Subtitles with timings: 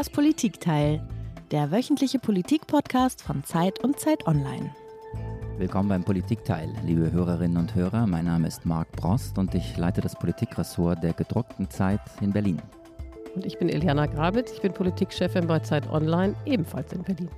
[0.00, 1.06] Das Politikteil,
[1.50, 4.74] der wöchentliche Politikpodcast von Zeit und Zeit Online.
[5.58, 8.06] Willkommen beim Politikteil, liebe Hörerinnen und Hörer.
[8.06, 12.62] Mein Name ist Marc Brost und ich leite das Politikressort der gedruckten Zeit in Berlin.
[13.34, 17.28] Und ich bin Eliana Grabitz, ich bin Politikchefin bei Zeit Online, ebenfalls in Berlin.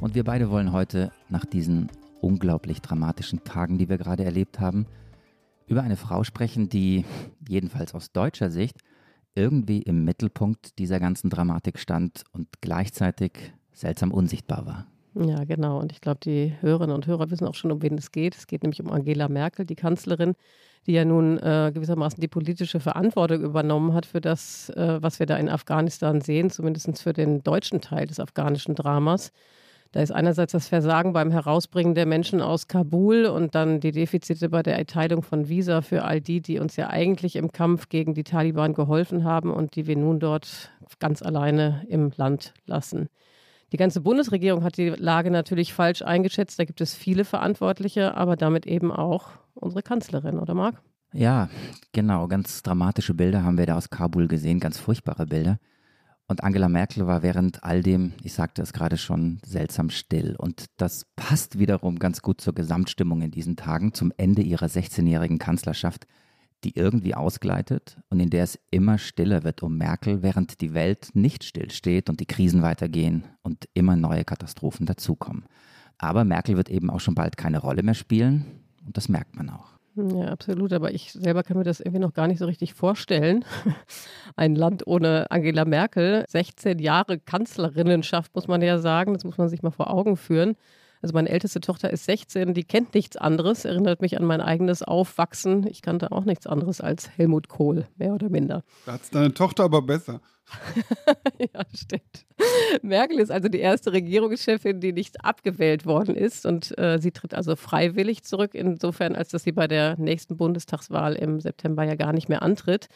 [0.00, 1.90] Und wir beide wollen heute nach diesen
[2.20, 4.86] unglaublich dramatischen Tagen, die wir gerade erlebt haben,
[5.66, 7.04] über eine Frau sprechen, die
[7.48, 8.78] jedenfalls aus deutscher Sicht
[9.34, 14.86] irgendwie im Mittelpunkt dieser ganzen Dramatik stand und gleichzeitig seltsam unsichtbar war.
[15.14, 15.78] Ja, genau.
[15.80, 18.34] Und ich glaube, die Hörerinnen und Hörer wissen auch schon, um wen es geht.
[18.36, 20.34] Es geht nämlich um Angela Merkel, die Kanzlerin,
[20.86, 25.26] die ja nun äh, gewissermaßen die politische Verantwortung übernommen hat für das, äh, was wir
[25.26, 29.32] da in Afghanistan sehen, zumindest für den deutschen Teil des afghanischen Dramas.
[29.94, 34.48] Da ist einerseits das Versagen beim Herausbringen der Menschen aus Kabul und dann die Defizite
[34.48, 38.12] bei der Erteilung von Visa für all die, die uns ja eigentlich im Kampf gegen
[38.12, 43.08] die Taliban geholfen haben und die wir nun dort ganz alleine im Land lassen.
[43.70, 46.58] Die ganze Bundesregierung hat die Lage natürlich falsch eingeschätzt.
[46.58, 50.82] Da gibt es viele Verantwortliche, aber damit eben auch unsere Kanzlerin, oder Marc?
[51.12, 51.48] Ja,
[51.92, 52.26] genau.
[52.26, 55.60] Ganz dramatische Bilder haben wir da aus Kabul gesehen, ganz furchtbare Bilder.
[56.26, 60.36] Und Angela Merkel war während all dem, ich sagte es gerade schon, seltsam still.
[60.38, 65.38] Und das passt wiederum ganz gut zur Gesamtstimmung in diesen Tagen, zum Ende ihrer 16-jährigen
[65.38, 66.06] Kanzlerschaft,
[66.64, 71.10] die irgendwie ausgleitet und in der es immer stiller wird um Merkel, während die Welt
[71.12, 75.44] nicht stillsteht und die Krisen weitergehen und immer neue Katastrophen dazukommen.
[75.98, 78.46] Aber Merkel wird eben auch schon bald keine Rolle mehr spielen
[78.86, 79.73] und das merkt man auch.
[79.96, 80.72] Ja, absolut.
[80.72, 83.44] Aber ich selber kann mir das irgendwie noch gar nicht so richtig vorstellen.
[84.36, 86.24] Ein Land ohne Angela Merkel.
[86.28, 89.14] 16 Jahre Kanzlerinnenschaft, muss man ja sagen.
[89.14, 90.56] Das muss man sich mal vor Augen führen.
[91.04, 94.82] Also meine älteste Tochter ist 16, die kennt nichts anderes, erinnert mich an mein eigenes
[94.82, 95.66] Aufwachsen.
[95.66, 98.64] Ich kannte auch nichts anderes als Helmut Kohl, mehr oder minder.
[98.86, 100.22] Da hat deine Tochter aber besser.
[101.38, 102.24] ja, stimmt.
[102.80, 106.46] Merkel ist also die erste Regierungschefin, die nicht abgewählt worden ist.
[106.46, 111.16] Und äh, sie tritt also freiwillig zurück, insofern, als dass sie bei der nächsten Bundestagswahl
[111.16, 112.88] im September ja gar nicht mehr antritt.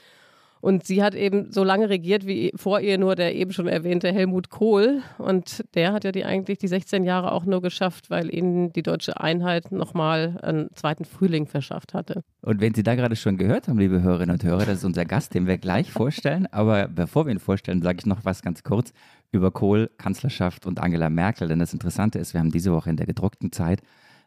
[0.61, 4.13] Und sie hat eben so lange regiert wie vor ihr nur der eben schon erwähnte
[4.13, 5.03] Helmut Kohl.
[5.19, 8.83] Und der hat ja die eigentlich die 16 Jahre auch nur geschafft, weil ihnen die
[8.83, 12.23] deutsche Einheit nochmal einen zweiten Frühling verschafft hatte.
[12.43, 15.05] Und wenn Sie da gerade schon gehört haben, liebe Hörerinnen und Hörer, das ist unser
[15.05, 16.47] Gast, den wir gleich vorstellen.
[16.51, 18.93] Aber bevor wir ihn vorstellen, sage ich noch was ganz kurz
[19.31, 21.49] über Kohl, Kanzlerschaft und Angela Merkel.
[21.49, 23.83] Denn das Interessante ist, wir haben diese Woche in der gedruckten Zeit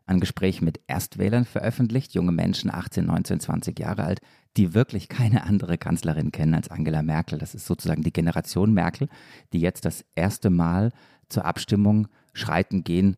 [0.06, 4.20] ein Gespräch mit Erstwählern veröffentlicht, junge Menschen, 18, 19, 20 Jahre alt,
[4.58, 7.40] die wirklich keine andere Kanzlerin kennen als Angela Merkel.
[7.40, 9.08] Das ist sozusagen die Generation Merkel,
[9.54, 10.92] die jetzt das erste Mal
[11.30, 13.16] zur Abstimmung schreiten gehen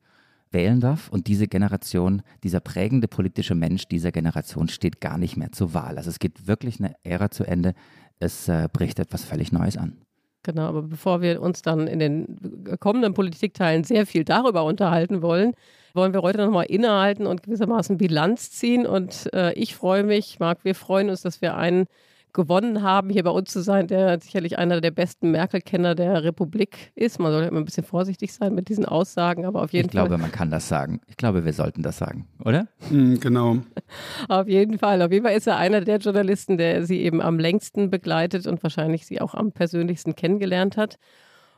[0.52, 1.10] wählen darf.
[1.10, 5.98] Und diese Generation, dieser prägende politische Mensch dieser Generation steht gar nicht mehr zur Wahl.
[5.98, 7.74] Also es geht wirklich eine Ära zu Ende.
[8.20, 9.98] Es äh, bricht etwas völlig Neues an.
[10.44, 15.54] Genau, aber bevor wir uns dann in den kommenden Politikteilen sehr viel darüber unterhalten wollen,
[15.94, 18.86] wollen wir heute nochmal innehalten und gewissermaßen Bilanz ziehen.
[18.86, 21.88] Und äh, ich freue mich, Marc, wir freuen uns, dass wir einen
[22.34, 26.92] gewonnen haben, hier bei uns zu sein, der sicherlich einer der besten Merkel-Kenner der Republik
[26.96, 27.20] ist.
[27.20, 30.04] Man sollte immer ein bisschen vorsichtig sein mit diesen Aussagen, aber auf jeden ich Fall.
[30.04, 31.00] Ich glaube, man kann das sagen.
[31.08, 32.68] Ich glaube, wir sollten das sagen, oder?
[32.90, 33.58] Mm, genau.
[34.28, 35.02] auf jeden Fall.
[35.02, 38.62] Auf jeden Fall ist er einer der Journalisten, der sie eben am längsten begleitet und
[38.64, 40.98] wahrscheinlich sie auch am persönlichsten kennengelernt hat.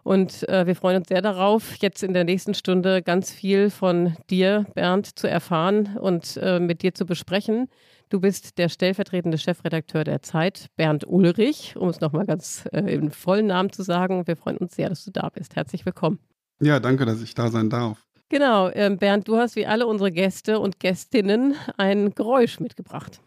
[0.06, 4.16] Und äh, wir freuen uns sehr darauf, jetzt in der nächsten Stunde ganz viel von
[4.30, 7.70] dir, Bernd, zu erfahren und äh, mit dir zu besprechen.
[8.10, 13.10] Du bist der stellvertretende Chefredakteur der Zeit, Bernd Ulrich, um es nochmal ganz äh, im
[13.10, 14.28] vollen Namen zu sagen.
[14.28, 15.56] Wir freuen uns sehr, dass du da bist.
[15.56, 16.20] Herzlich willkommen.
[16.62, 18.06] Ja, danke, dass ich da sein darf.
[18.30, 23.22] Genau, ähm, Bernd, du hast wie alle unsere Gäste und Gästinnen ein Geräusch mitgebracht.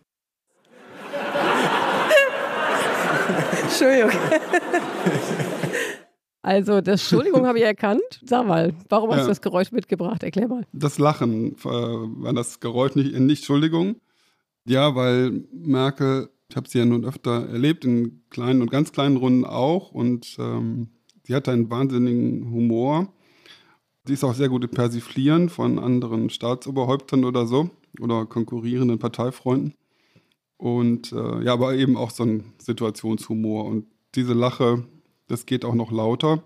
[3.65, 4.13] Entschuldigung.
[6.43, 8.21] Also, das Entschuldigung habe ich erkannt.
[8.25, 9.23] Sag mal, warum hast ja.
[9.25, 10.23] du das Geräusch mitgebracht?
[10.23, 10.67] Erklär mal.
[10.73, 13.97] Das Lachen äh, war das Geräusch nicht, nicht Entschuldigung.
[14.65, 19.17] Ja, weil Merkel, ich habe sie ja nun öfter erlebt, in kleinen und ganz kleinen
[19.17, 19.91] Runden auch.
[19.93, 20.89] Und ähm,
[21.25, 23.13] sie hat einen wahnsinnigen Humor.
[24.07, 27.71] Sie ist auch sehr gut im Persiflieren von anderen Staatsoberhäuptern oder so
[28.01, 29.75] oder konkurrierenden Parteifreunden.
[30.57, 33.65] Und äh, ja, aber eben auch so ein Situationshumor.
[33.65, 34.85] Und diese Lache,
[35.29, 36.43] das geht auch noch lauter.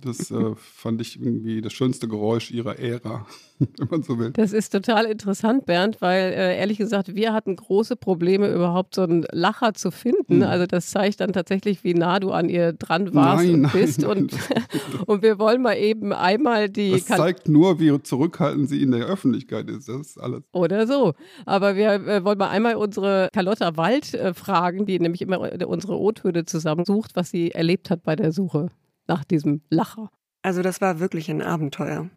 [0.00, 3.26] Das äh, fand ich irgendwie das schönste Geräusch ihrer Ära,
[3.58, 4.30] wenn man so will.
[4.30, 9.02] Das ist total interessant, Bernd, weil äh, ehrlich gesagt, wir hatten große Probleme, überhaupt so
[9.02, 10.38] einen Lacher zu finden.
[10.38, 10.42] Mhm.
[10.42, 13.72] Also das zeigt dann tatsächlich, wie nah du an ihr dran warst nein, und nein,
[13.72, 14.02] bist.
[14.02, 14.36] Nein, und,
[15.06, 16.92] und wir wollen mal eben einmal die.
[16.92, 19.88] Das zeigt nur, wie zurückhaltend sie in der Öffentlichkeit ist.
[19.88, 20.42] Das ist alles.
[20.52, 21.14] Oder so.
[21.46, 25.98] Aber wir äh, wollen mal einmal unsere Carlotta Wald äh, fragen, die nämlich immer unsere
[25.98, 28.70] O-Töne zusammensucht, was sie erlebt hat bei der Suche.
[29.10, 30.08] Nach diesem Lacher?
[30.40, 32.08] Also das war wirklich ein Abenteuer.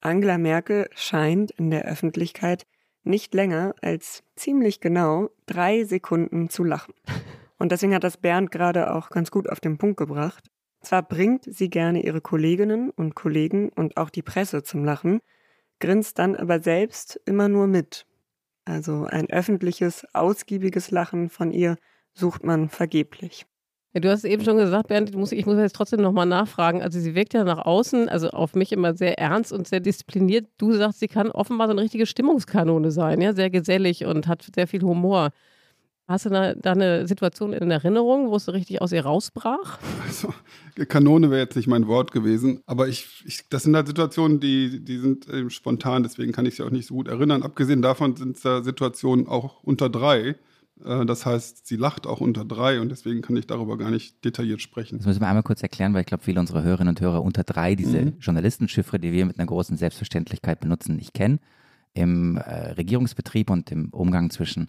[0.00, 2.66] Angela Merkel scheint in der Öffentlichkeit
[3.04, 6.92] nicht länger als ziemlich genau drei Sekunden zu lachen.
[7.58, 10.50] Und deswegen hat das Bernd gerade auch ganz gut auf den Punkt gebracht.
[10.80, 15.20] Zwar bringt sie gerne ihre Kolleginnen und Kollegen und auch die Presse zum Lachen,
[15.78, 18.06] grinst dann aber selbst immer nur mit.
[18.64, 21.76] Also ein öffentliches, ausgiebiges Lachen von ihr
[22.12, 23.46] sucht man vergeblich.
[23.92, 26.80] Ja, du hast eben schon gesagt, Bernd, ich muss, ich muss jetzt trotzdem nochmal nachfragen.
[26.80, 30.46] Also sie wirkt ja nach außen, also auf mich immer sehr ernst und sehr diszipliniert.
[30.58, 34.46] Du sagst, sie kann offenbar so eine richtige Stimmungskanone sein, ja, sehr gesellig und hat
[34.54, 35.30] sehr viel Humor.
[36.06, 39.78] Hast du da, da, eine Situation in Erinnerung, wo es so richtig aus ihr rausbrach?
[40.04, 40.34] Also,
[40.88, 44.84] Kanone wäre jetzt nicht mein Wort gewesen, aber ich, ich, das sind halt Situationen, die,
[44.84, 47.44] die sind äh, spontan, deswegen kann ich sie auch nicht so gut erinnern.
[47.44, 50.34] Abgesehen davon sind es da Situationen auch unter drei.
[50.84, 54.24] Äh, das heißt, sie lacht auch unter drei und deswegen kann ich darüber gar nicht
[54.24, 54.98] detailliert sprechen.
[54.98, 57.44] Das müssen wir einmal kurz erklären, weil ich glaube, viele unserer Hörerinnen und Hörer unter
[57.44, 58.18] drei diese mhm.
[58.20, 61.40] Journalistenschiffre, die wir mit einer großen Selbstverständlichkeit benutzen, nicht kennen.
[61.92, 64.68] Im äh, Regierungsbetrieb und im Umgang zwischen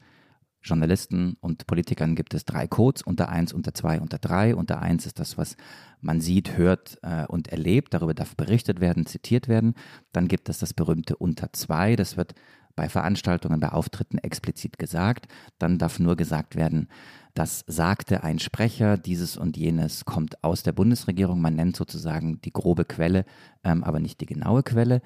[0.63, 4.55] Journalisten und Politikern gibt es drei Codes, unter eins, unter zwei, unter drei.
[4.55, 5.57] Unter eins ist das, was
[6.01, 7.93] man sieht, hört äh, und erlebt.
[7.93, 9.73] Darüber darf berichtet werden, zitiert werden.
[10.11, 11.95] Dann gibt es das berühmte unter zwei.
[11.95, 12.35] Das wird
[12.75, 15.27] bei Veranstaltungen, bei Auftritten explizit gesagt.
[15.59, 16.87] Dann darf nur gesagt werden,
[17.33, 21.39] das sagte ein Sprecher, dieses und jenes kommt aus der Bundesregierung.
[21.39, 23.25] Man nennt sozusagen die grobe Quelle,
[23.63, 25.01] ähm, aber nicht die genaue Quelle.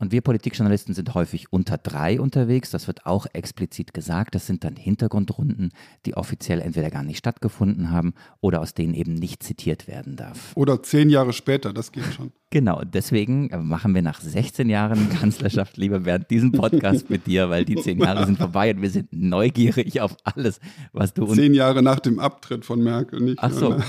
[0.00, 2.70] Und wir Politikjournalisten sind häufig unter drei unterwegs.
[2.70, 4.34] Das wird auch explizit gesagt.
[4.34, 5.72] Das sind dann Hintergrundrunden,
[6.06, 10.52] die offiziell entweder gar nicht stattgefunden haben oder aus denen eben nicht zitiert werden darf.
[10.56, 12.32] Oder zehn Jahre später, das geht schon.
[12.52, 17.64] Genau, deswegen machen wir nach 16 Jahren Kanzlerschaft, lieber Bernd, diesen Podcast mit dir, weil
[17.64, 20.58] die zehn Jahre sind vorbei und wir sind neugierig auf alles,
[20.92, 21.36] was du uns.
[21.36, 23.38] Zehn Jahre nach dem Abtritt von Merkel, nicht?
[23.40, 23.80] Ach so.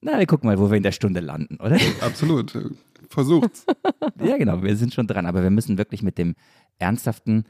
[0.00, 1.76] Na, wir gucken mal, wo wir in der Stunde landen, oder?
[2.00, 2.54] Absolut
[3.08, 3.66] versucht's.
[4.22, 6.34] ja, genau, wir sind schon dran, aber wir müssen wirklich mit dem
[6.78, 7.44] ernsthaften,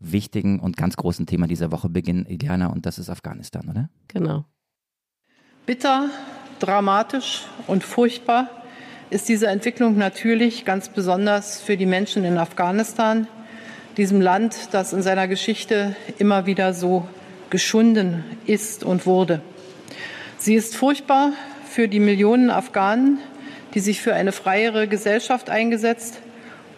[0.00, 3.90] wichtigen und ganz großen Thema dieser Woche beginnen, Iliana, und das ist Afghanistan, oder?
[4.08, 4.44] Genau.
[5.66, 6.08] Bitter,
[6.60, 8.48] dramatisch und furchtbar
[9.10, 13.26] ist diese Entwicklung natürlich ganz besonders für die Menschen in Afghanistan,
[13.96, 17.08] diesem Land, das in seiner Geschichte immer wieder so
[17.50, 19.40] geschunden ist und wurde.
[20.36, 21.32] Sie ist furchtbar
[21.64, 23.18] für die Millionen Afghanen,
[23.74, 26.18] die sich für eine freiere Gesellschaft eingesetzt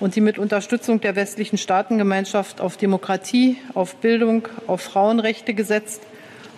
[0.00, 6.02] und die mit Unterstützung der westlichen Staatengemeinschaft auf Demokratie, auf Bildung, auf Frauenrechte gesetzt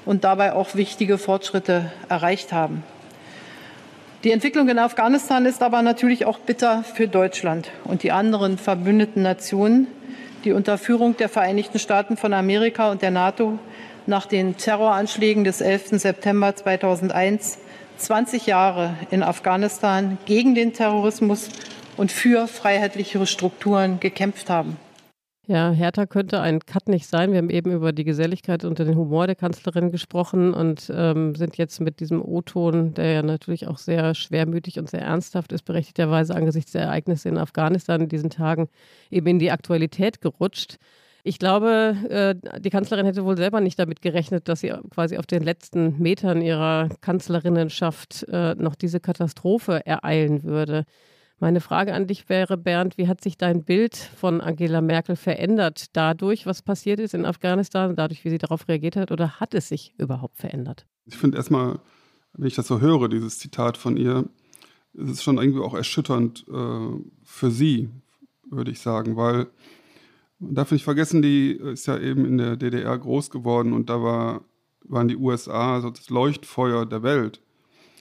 [0.05, 2.85] und dabei auch wichtige Fortschritte erreicht haben.
[4.25, 9.23] Die Entwicklung in Afghanistan ist aber natürlich auch bitter für Deutschland und die anderen verbündeten
[9.23, 9.89] Nationen,
[10.45, 13.59] die unter Führung der Vereinigten Staaten von Amerika und der NATO
[14.07, 16.01] nach den Terroranschlägen des 11.
[16.01, 17.59] September 2001
[18.03, 21.49] 20 Jahre in Afghanistan gegen den Terrorismus
[21.97, 24.77] und für freiheitlichere Strukturen gekämpft haben.
[25.49, 27.33] Ja, härter könnte ein Cut nicht sein.
[27.33, 31.59] Wir haben eben über die Geselligkeit und den Humor der Kanzlerin gesprochen und ähm, sind
[31.59, 36.35] jetzt mit diesem O-Ton, der ja natürlich auch sehr schwermütig und sehr ernsthaft ist, berechtigterweise
[36.35, 38.69] angesichts der Ereignisse in Afghanistan in diesen Tagen
[39.11, 40.79] eben in die Aktualität gerutscht.
[41.25, 45.27] Ich glaube, äh, die Kanzlerin hätte wohl selber nicht damit gerechnet, dass sie quasi auf
[45.27, 50.85] den letzten Metern ihrer Kanzlerinnenschaft äh, noch diese Katastrophe ereilen würde.
[51.39, 55.87] Meine Frage an dich wäre, Bernd, wie hat sich dein Bild von Angela Merkel verändert
[55.93, 59.69] dadurch, was passiert ist in Afghanistan, dadurch, wie sie darauf reagiert hat, oder hat es
[59.69, 60.87] sich überhaupt verändert?
[61.05, 61.79] Ich finde erstmal,
[62.35, 64.29] wenn ich das so höre, dieses Zitat von ihr,
[64.95, 66.89] ist es schon irgendwie auch erschütternd äh,
[67.25, 67.91] für sie,
[68.49, 69.49] würde ich sagen, weil
[70.43, 74.03] man darf nicht vergessen, die ist ja eben in der DDR groß geworden und da
[74.03, 74.43] war,
[74.85, 77.41] waren die USA so das Leuchtfeuer der Welt.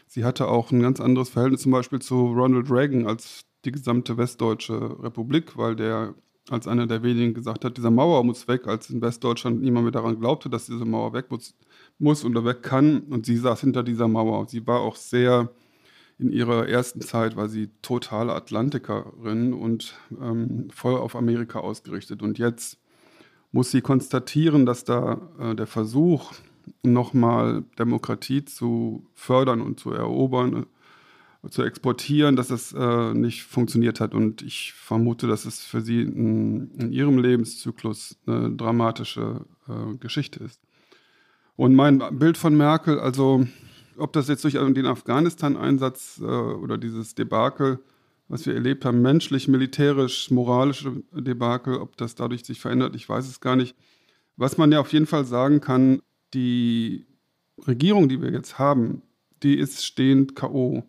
[0.07, 4.17] Sie hatte auch ein ganz anderes Verhältnis zum Beispiel zu Ronald Reagan als die gesamte
[4.17, 6.15] westdeutsche Republik, weil der
[6.50, 9.91] als einer der wenigen gesagt hat, diese Mauer muss weg, als in Westdeutschland niemand mehr
[9.91, 11.55] daran glaubte, dass diese Mauer weg muss,
[12.00, 13.01] muss oder weg kann.
[13.01, 14.48] Und sie saß hinter dieser Mauer.
[14.48, 15.51] Sie war auch sehr
[16.22, 22.22] in ihrer ersten Zeit war sie totale Atlantikerin und ähm, voll auf Amerika ausgerichtet.
[22.22, 22.78] Und jetzt
[23.51, 26.34] muss sie konstatieren, dass da äh, der Versuch,
[26.84, 30.68] nochmal Demokratie zu fördern und zu erobern,
[31.44, 34.13] äh, zu exportieren, dass das äh, nicht funktioniert hat.
[34.13, 40.44] Und ich vermute, dass es für sie in, in ihrem Lebenszyklus eine dramatische äh, Geschichte
[40.44, 40.62] ist.
[41.56, 43.46] Und mein Bild von Merkel, also
[44.01, 47.79] ob das jetzt durch den Afghanistan-Einsatz äh, oder dieses Debakel,
[48.27, 53.27] was wir erlebt haben, menschlich, militärisch, moralische Debakel, ob das dadurch sich verändert, ich weiß
[53.27, 53.75] es gar nicht.
[54.38, 56.01] Was man ja auf jeden Fall sagen kann,
[56.34, 57.05] die
[57.67, 59.01] Regierung, die wir jetzt haben,
[59.43, 60.84] die ist stehend K.O.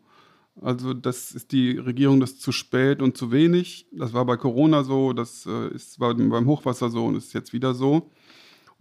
[0.60, 3.86] Also das ist die Regierung das zu spät und zu wenig.
[3.92, 7.74] Das war bei Corona so, das äh, ist beim Hochwasser so und ist jetzt wieder
[7.74, 8.10] so.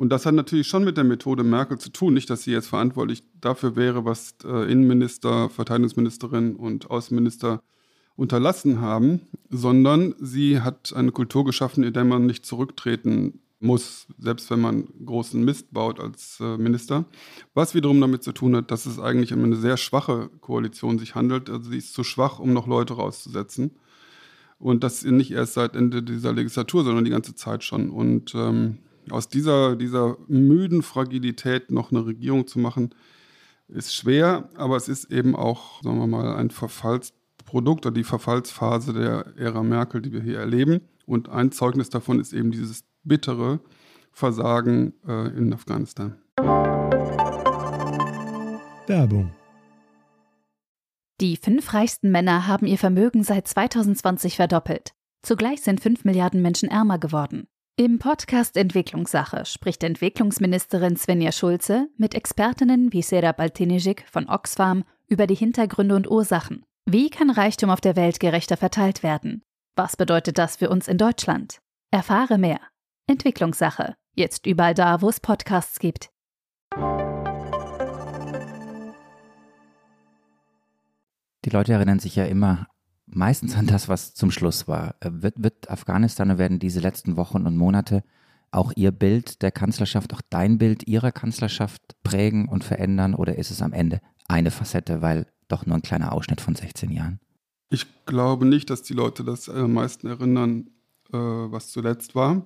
[0.01, 2.15] Und das hat natürlich schon mit der Methode Merkel zu tun.
[2.15, 7.62] Nicht, dass sie jetzt verantwortlich dafür wäre, was äh, Innenminister, Verteidigungsministerin und Außenminister
[8.15, 14.50] unterlassen haben, sondern sie hat eine Kultur geschaffen, in der man nicht zurücktreten muss, selbst
[14.50, 17.05] wenn man großen Mist baut als äh, Minister.
[17.53, 21.13] Was wiederum damit zu tun hat, dass es eigentlich um eine sehr schwache Koalition sich
[21.13, 21.48] handelt.
[21.48, 23.75] Also sie ist zu schwach, um noch Leute rauszusetzen.
[24.58, 27.91] Und das nicht erst seit Ende dieser Legislatur, sondern die ganze Zeit schon.
[27.91, 28.79] Und ähm,
[29.10, 32.93] aus dieser, dieser müden Fragilität noch eine Regierung zu machen,
[33.67, 38.93] ist schwer, aber es ist eben auch, sagen wir mal, ein Verfallsprodukt oder die Verfallsphase
[38.93, 40.81] der Ära Merkel, die wir hier erleben.
[41.05, 43.60] Und ein Zeugnis davon ist eben dieses bittere
[44.12, 46.17] Versagen äh, in Afghanistan.
[48.88, 49.31] Werbung.
[51.22, 54.93] Die fünf reichsten Männer haben ihr Vermögen seit 2020 verdoppelt.
[55.22, 57.48] Zugleich sind fünf Milliarden Menschen ärmer geworden.
[57.83, 65.25] Im Podcast Entwicklungssache spricht Entwicklungsministerin Svenja Schulze mit Expertinnen wie Sera Baltinijic von Oxfam über
[65.25, 66.63] die Hintergründe und Ursachen.
[66.85, 69.41] Wie kann Reichtum auf der Welt gerechter verteilt werden?
[69.75, 71.57] Was bedeutet das für uns in Deutschland?
[71.89, 72.59] Erfahre mehr
[73.07, 73.95] Entwicklungssache.
[74.13, 76.11] Jetzt überall da, wo es Podcasts gibt.
[81.45, 82.67] Die Leute erinnern sich ja immer
[83.15, 84.96] meistens an das, was zum Schluss war.
[85.00, 88.03] Äh, wird, wird Afghanistan, werden diese letzten Wochen und Monate
[88.51, 93.50] auch Ihr Bild der Kanzlerschaft, auch dein Bild Ihrer Kanzlerschaft prägen und verändern oder ist
[93.50, 97.20] es am Ende eine Facette, weil doch nur ein kleiner Ausschnitt von 16 Jahren?
[97.70, 100.70] Ich glaube nicht, dass die Leute das am meisten erinnern,
[101.13, 102.46] äh, was zuletzt war.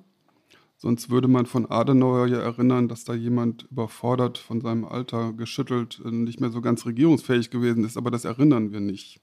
[0.77, 6.01] Sonst würde man von Adenauer ja erinnern, dass da jemand überfordert, von seinem Alter geschüttelt,
[6.05, 7.97] äh, nicht mehr so ganz regierungsfähig gewesen ist.
[7.97, 9.21] Aber das erinnern wir nicht.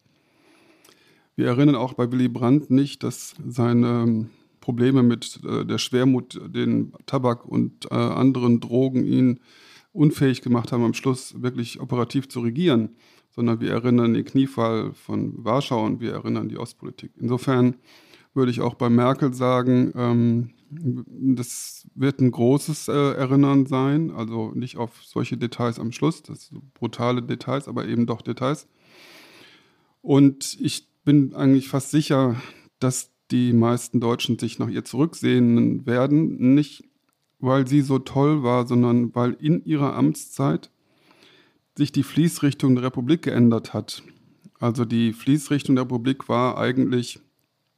[1.35, 6.41] Wir erinnern auch bei Willy Brandt nicht, dass seine ähm, Probleme mit äh, der Schwermut,
[6.47, 9.41] den Tabak und äh, anderen Drogen ihn
[9.93, 12.91] unfähig gemacht haben, am Schluss wirklich operativ zu regieren,
[13.31, 17.13] sondern wir erinnern den Kniefall von Warschau und wir erinnern die Ostpolitik.
[17.19, 17.77] Insofern
[18.35, 24.53] würde ich auch bei Merkel sagen, ähm, das wird ein großes äh, Erinnern sein, also
[24.55, 28.67] nicht auf solche Details am Schluss, das brutale Details, aber eben doch Details.
[30.01, 32.41] Und ich bin eigentlich fast sicher,
[32.79, 36.85] dass die meisten Deutschen sich nach ihr zurücksehen werden, nicht
[37.39, 40.71] weil sie so toll war, sondern weil in ihrer Amtszeit
[41.77, 44.03] sich die Fließrichtung der Republik geändert hat.
[44.61, 47.19] Also die Fließrichtung der Republik war eigentlich,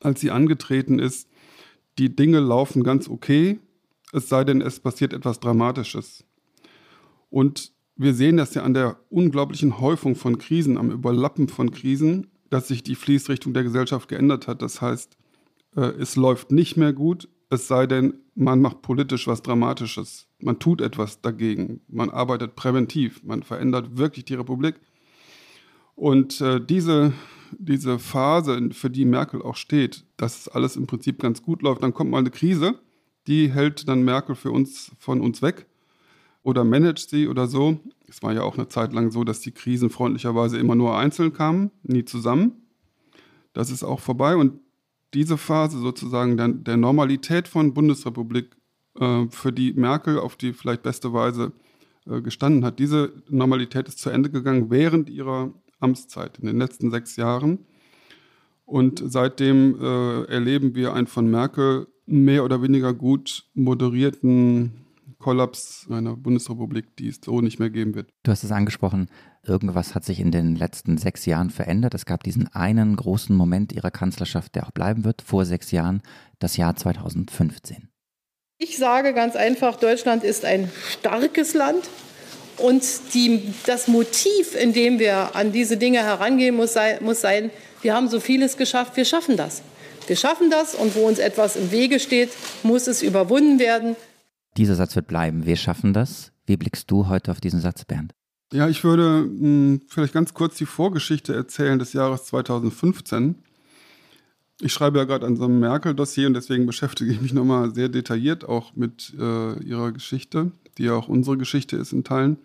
[0.00, 1.28] als sie angetreten ist,
[1.98, 3.58] die Dinge laufen ganz okay,
[4.12, 6.24] es sei denn, es passiert etwas Dramatisches.
[7.30, 12.26] Und wir sehen das ja an der unglaublichen Häufung von Krisen, am Überlappen von Krisen,
[12.54, 14.62] dass sich die Fließrichtung der Gesellschaft geändert hat.
[14.62, 15.16] Das heißt,
[15.76, 20.28] äh, es läuft nicht mehr gut, es sei denn, man macht politisch was Dramatisches.
[20.38, 21.80] Man tut etwas dagegen.
[21.88, 23.22] Man arbeitet präventiv.
[23.24, 24.76] Man verändert wirklich die Republik.
[25.94, 27.12] Und äh, diese
[27.58, 31.94] diese Phase, für die Merkel auch steht, dass alles im Prinzip ganz gut läuft, dann
[31.94, 32.78] kommt mal eine Krise,
[33.26, 35.66] die hält dann Merkel für uns von uns weg
[36.44, 37.80] oder managt sie oder so.
[38.06, 41.32] Es war ja auch eine Zeit lang so, dass die Krisen freundlicherweise immer nur einzeln
[41.32, 42.52] kamen, nie zusammen.
[43.52, 44.60] Das ist auch vorbei und
[45.14, 48.56] diese Phase sozusagen der, der Normalität von Bundesrepublik,
[49.00, 51.52] äh, für die Merkel auf die vielleicht beste Weise
[52.06, 56.90] äh, gestanden hat, diese Normalität ist zu Ende gegangen während ihrer Amtszeit in den letzten
[56.90, 57.60] sechs Jahren.
[58.66, 64.83] Und seitdem äh, erleben wir einen von Merkel mehr oder weniger gut moderierten
[65.24, 68.10] Kollaps einer Bundesrepublik, die es so nicht mehr geben wird.
[68.24, 69.08] Du hast es angesprochen,
[69.42, 71.94] irgendwas hat sich in den letzten sechs Jahren verändert.
[71.94, 76.02] Es gab diesen einen großen Moment ihrer Kanzlerschaft, der auch bleiben wird, vor sechs Jahren,
[76.40, 77.88] das Jahr 2015.
[78.58, 81.88] Ich sage ganz einfach, Deutschland ist ein starkes Land.
[82.58, 87.50] Und die, das Motiv, in dem wir an diese Dinge herangehen, muss, sei, muss sein,
[87.80, 89.62] wir haben so vieles geschafft, wir schaffen das.
[90.06, 92.28] Wir schaffen das und wo uns etwas im Wege steht,
[92.62, 93.96] muss es überwunden werden.
[94.56, 95.46] Dieser Satz wird bleiben.
[95.46, 96.32] Wir schaffen das.
[96.46, 98.12] Wie blickst du heute auf diesen Satz, Bernd?
[98.52, 103.36] Ja, ich würde mh, hm, vielleicht ganz kurz die Vorgeschichte erzählen des Jahres 2015.
[104.60, 107.88] Ich schreibe ja gerade an so einem Merkel-Dossier und deswegen beschäftige ich mich nochmal sehr
[107.88, 112.38] detailliert auch mit äh, ihrer Geschichte die ja auch unsere Geschichte ist in Teilen.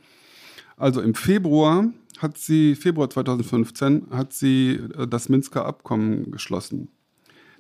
[0.78, 1.90] Also im Februar
[2.20, 6.90] hat sie, Februar 2015, hat sie äh, das Minsker Abkommen geschlossen.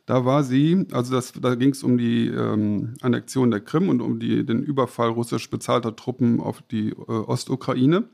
[0.10, 4.02] Da war sie, also das, da ging es um die ähm, Annexion der Krim und
[4.02, 8.06] um die, den Überfall russisch bezahlter Truppen auf die äh, Ostukraine.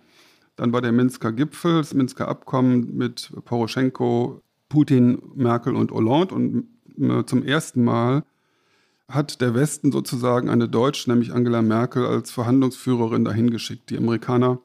[0.58, 6.36] Dann war der Minsker Gipfel, das Minsker Abkommen mit Poroschenko, Putin, Merkel und Hollande.
[6.36, 6.68] Und
[7.00, 8.26] äh, zum ersten Mal
[9.08, 13.90] hat der Westen sozusagen eine Deutsche, nämlich Angela Merkel, als Verhandlungsführerin dahin geschickt.
[13.90, 14.60] Die Amerikaner,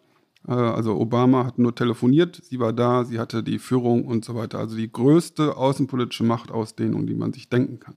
[0.47, 4.59] also Obama, hat nur telefoniert, sie war da, sie hatte die Führung und so weiter.
[4.59, 7.95] Also die größte außenpolitische Machtausdehnung, die man sich denken kann.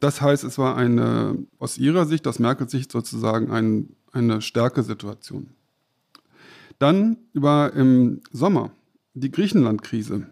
[0.00, 5.50] Das heißt, es war eine, aus ihrer Sicht, aus Merkels Sicht sozusagen ein, eine Stärkesituation.
[6.78, 8.70] Dann war im Sommer
[9.14, 10.28] die Griechenland-Krise.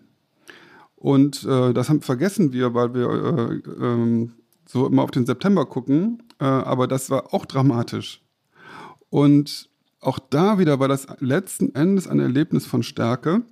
[0.94, 4.28] Und äh, das haben, vergessen wir, weil wir äh, äh,
[4.64, 6.22] so immer auf den September gucken.
[6.38, 8.22] Äh, aber das war auch dramatisch.
[9.10, 9.68] Und
[10.06, 13.42] auch da wieder war das letzten Endes ein Erlebnis von Stärke,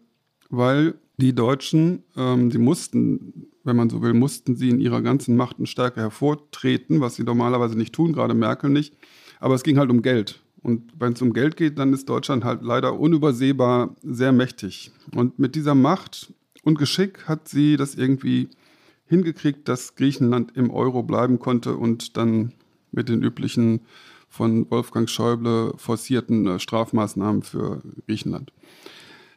[0.50, 5.36] weil die Deutschen, ähm, die mussten wenn man so will, mussten sie in ihrer ganzen
[5.36, 8.94] Macht und Stärke hervortreten, was sie normalerweise nicht tun, gerade Merkel nicht.
[9.40, 10.42] Aber es ging halt um Geld.
[10.62, 14.92] Und wenn es um Geld geht, dann ist Deutschland halt leider unübersehbar sehr mächtig.
[15.14, 16.32] Und mit dieser Macht
[16.62, 18.48] und Geschick hat sie das irgendwie
[19.06, 22.52] hingekriegt, dass Griechenland im Euro bleiben konnte und dann
[22.92, 23.80] mit den üblichen
[24.34, 28.52] von Wolfgang Schäuble forcierten äh, Strafmaßnahmen für Griechenland.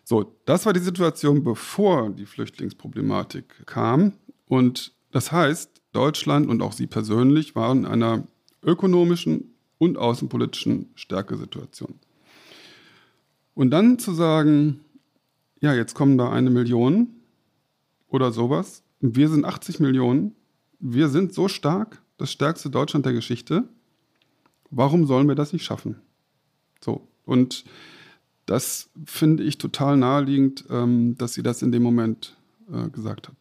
[0.04, 4.14] So, das war die Situation, bevor die Flüchtlingsproblematik kam.
[4.48, 8.28] Und das heißt, Deutschland und auch Sie persönlich waren in einer
[8.64, 12.00] ökonomischen und außenpolitischen Stärkesituation.
[13.54, 14.80] Und dann zu sagen,
[15.62, 17.10] ja, jetzt kommen da eine Million
[18.08, 20.36] oder sowas, wir sind 80 Millionen,
[20.80, 23.68] wir sind so stark, das stärkste Deutschland der Geschichte,
[24.70, 26.02] warum sollen wir das nicht schaffen?
[26.82, 27.66] So, und
[28.46, 32.38] das finde ich total naheliegend, ähm, dass sie das in dem Moment
[32.72, 33.36] äh, gesagt hat.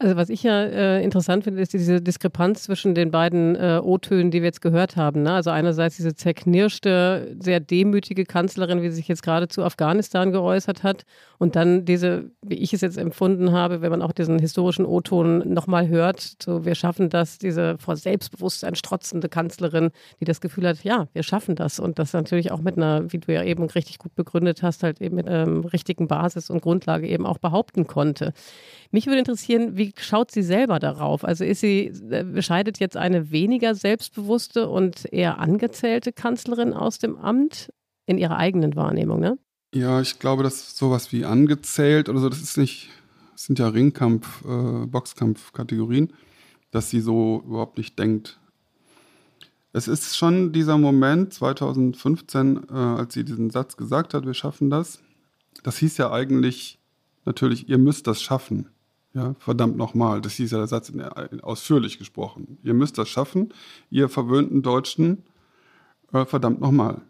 [0.00, 4.30] Also was ich ja äh, interessant finde, ist diese Diskrepanz zwischen den beiden äh, O-Tönen,
[4.30, 5.24] die wir jetzt gehört haben.
[5.24, 5.32] Ne?
[5.32, 10.84] Also einerseits diese zerknirschte, sehr demütige Kanzlerin, wie sie sich jetzt gerade zu Afghanistan geäußert
[10.84, 11.04] hat.
[11.38, 15.52] Und dann diese, wie ich es jetzt empfunden habe, wenn man auch diesen historischen O-Ton
[15.52, 20.84] nochmal hört, so wir schaffen das, diese vor Selbstbewusstsein strotzende Kanzlerin, die das Gefühl hat,
[20.84, 21.80] ja, wir schaffen das.
[21.80, 25.00] Und das natürlich auch mit einer, wie du ja eben richtig gut begründet hast, halt
[25.00, 28.32] eben mit ähm, richtigen Basis und Grundlage eben auch behaupten konnte.
[28.90, 31.24] Mich würde interessieren, wie schaut sie selber darauf?
[31.24, 37.16] Also ist sie, äh, bescheidet jetzt eine weniger selbstbewusste und eher angezählte Kanzlerin aus dem
[37.16, 37.70] Amt
[38.06, 39.38] in ihrer eigenen Wahrnehmung, ne?
[39.74, 42.88] Ja, ich glaube, dass sowas wie angezählt oder so, das ist nicht,
[43.32, 46.14] das sind ja Ringkampf, äh, Boxkampf-Kategorien,
[46.70, 48.40] dass sie so überhaupt nicht denkt.
[49.74, 54.70] Es ist schon dieser Moment 2015, äh, als sie diesen Satz gesagt hat, wir schaffen
[54.70, 55.02] das.
[55.62, 56.78] Das hieß ja eigentlich
[57.26, 58.70] natürlich, ihr müsst das schaffen.
[59.14, 62.58] Ja, verdammt nochmal, das hieß ja der Satz in, in, ausführlich gesprochen.
[62.62, 63.54] Ihr müsst das schaffen,
[63.90, 65.24] ihr verwöhnten Deutschen,
[66.12, 67.02] äh, verdammt nochmal.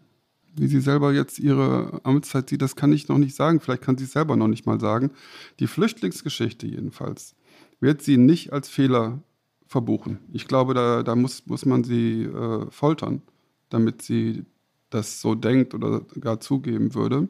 [0.55, 3.59] Wie sie selber jetzt ihre Amtszeit sieht, das kann ich noch nicht sagen.
[3.59, 5.11] Vielleicht kann sie es selber noch nicht mal sagen.
[5.59, 7.35] Die Flüchtlingsgeschichte jedenfalls
[7.79, 9.21] wird sie nicht als Fehler
[9.67, 10.19] verbuchen.
[10.33, 13.21] Ich glaube, da, da muss, muss man sie äh, foltern,
[13.69, 14.45] damit sie
[14.89, 17.27] das so denkt oder gar zugeben würde.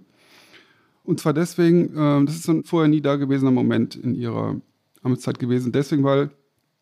[1.03, 4.55] Und zwar deswegen, äh, das ist ein vorher nie dagewesener Moment in ihrer
[5.01, 5.71] Amtszeit gewesen.
[5.71, 6.31] Deswegen, weil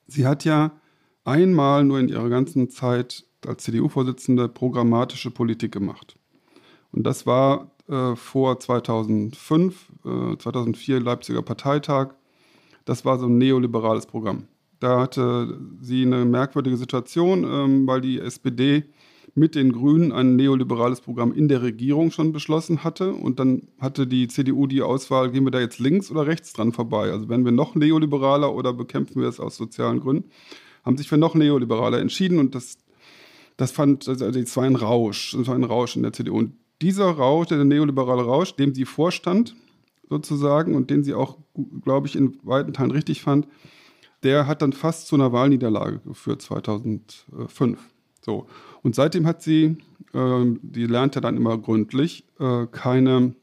[0.08, 0.72] sie hat ja
[1.24, 6.18] einmal nur in ihrer ganzen Zeit als CDU-Vorsitzende programmatische Politik gemacht.
[6.92, 12.16] Und das war äh, vor 2005, äh, 2004 Leipziger Parteitag.
[12.86, 14.48] Das war so ein neoliberales Programm.
[14.80, 18.86] Da hatte sie eine merkwürdige Situation, ähm, weil die SPD
[19.38, 23.14] mit den Grünen ein neoliberales Programm in der Regierung schon beschlossen hatte.
[23.14, 26.74] Und dann hatte die CDU die Auswahl, gehen wir da jetzt links oder rechts dran
[26.74, 27.12] vorbei?
[27.12, 30.32] Also werden wir noch neoliberaler oder bekämpfen wir es aus sozialen Gründen?
[30.84, 32.80] Haben sich für noch neoliberaler entschieden und das,
[33.58, 36.36] das fand, also es war ein Rausch, es war ein Rausch in der CDU.
[36.36, 39.56] Und dieser Rausch, der neoliberale Rausch, dem sie vorstand
[40.10, 41.38] sozusagen und den sie auch,
[41.84, 43.48] glaube ich, in weiten Teilen richtig fand,
[44.24, 47.78] der hat dann fast zu einer Wahlniederlage geführt 2005.
[48.28, 48.46] So.
[48.84, 49.78] Und seitdem hat sie,
[50.14, 53.34] äh, die lernt ja dann immer gründlich, äh, keine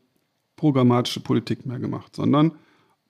[0.57, 2.53] programmatische Politik mehr gemacht, sondern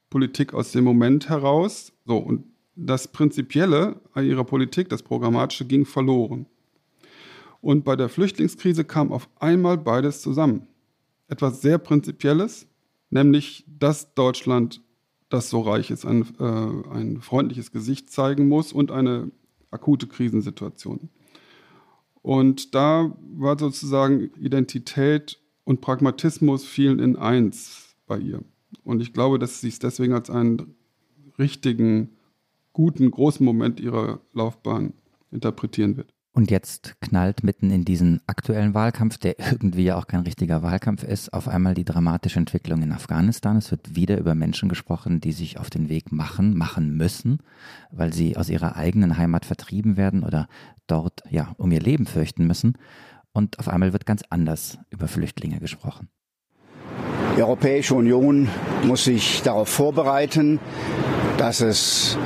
[0.08, 1.92] Politik aus dem Moment heraus.
[2.06, 2.44] So, und
[2.76, 6.46] das Prinzipielle ihrer Politik, das Programmatische, ging verloren.
[7.60, 10.68] Und bei der Flüchtlingskrise kam auf einmal beides zusammen.
[11.28, 12.68] Etwas sehr Prinzipielles,
[13.10, 14.80] nämlich, dass Deutschland,
[15.28, 19.30] das so reich ist, ein, äh, ein freundliches Gesicht zeigen muss und eine
[19.70, 21.08] akute Krisensituation.
[22.24, 28.42] Und da war sozusagen Identität und Pragmatismus fielen in eins bei ihr.
[28.82, 30.74] Und ich glaube, dass sie es deswegen als einen
[31.38, 32.16] richtigen,
[32.72, 34.94] guten, großen Moment ihrer Laufbahn
[35.32, 36.13] interpretieren wird.
[36.36, 41.04] Und jetzt knallt mitten in diesen aktuellen Wahlkampf, der irgendwie ja auch kein richtiger Wahlkampf
[41.04, 43.56] ist, auf einmal die dramatische Entwicklung in Afghanistan.
[43.56, 47.38] Es wird wieder über Menschen gesprochen, die sich auf den Weg machen, machen müssen,
[47.92, 50.48] weil sie aus ihrer eigenen Heimat vertrieben werden oder
[50.88, 52.78] dort ja um ihr Leben fürchten müssen.
[53.32, 56.08] Und auf einmal wird ganz anders über Flüchtlinge gesprochen.
[57.36, 58.48] Die Europäische Union
[58.84, 60.58] muss sich darauf vorbereiten,
[61.38, 62.16] dass es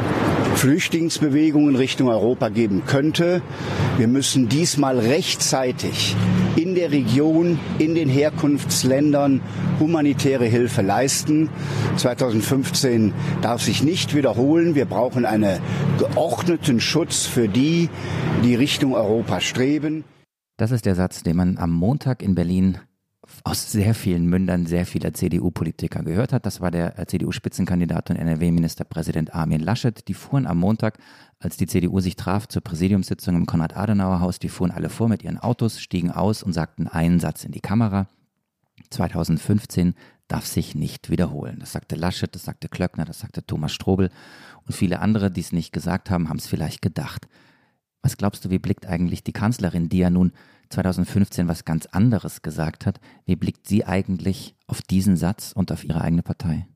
[0.55, 3.43] Flüchtlingsbewegungen Richtung Europa geben könnte.
[3.97, 6.17] Wir müssen diesmal rechtzeitig
[6.57, 9.41] in der Region, in den Herkunftsländern
[9.79, 11.49] humanitäre Hilfe leisten.
[11.97, 14.75] 2015 darf sich nicht wiederholen.
[14.75, 15.61] Wir brauchen einen
[15.99, 17.89] geordneten Schutz für die,
[18.45, 20.05] die Richtung Europa streben.
[20.57, 22.79] Das ist der Satz, den man am Montag in Berlin
[23.45, 26.47] aus sehr vielen Mündern sehr vieler CDU-Politiker gehört hat.
[26.47, 30.07] Das war der äh, CDU-Spitzenkandidat und NRW-Ministerpräsident Armin Laschet.
[30.09, 30.99] Die fuhren am Montag,
[31.39, 35.39] als die CDU sich traf zur Präsidiumssitzung im Konrad-Adenauer-Haus, die fuhren alle vor mit ihren
[35.39, 38.09] Autos, stiegen aus und sagten einen Satz in die Kamera.
[38.91, 39.95] 2015
[40.27, 41.57] darf sich nicht wiederholen.
[41.61, 44.11] Das sagte Laschet, das sagte Klöckner, das sagte Thomas Strobel
[44.67, 47.29] und viele andere, die es nicht gesagt haben, haben es vielleicht gedacht.
[48.03, 50.33] Was glaubst du, wie blickt eigentlich die Kanzlerin, die ja nun
[50.71, 53.01] 2015 was ganz anderes gesagt hat.
[53.25, 56.67] Wie blickt sie eigentlich auf diesen Satz und auf ihre eigene Partei?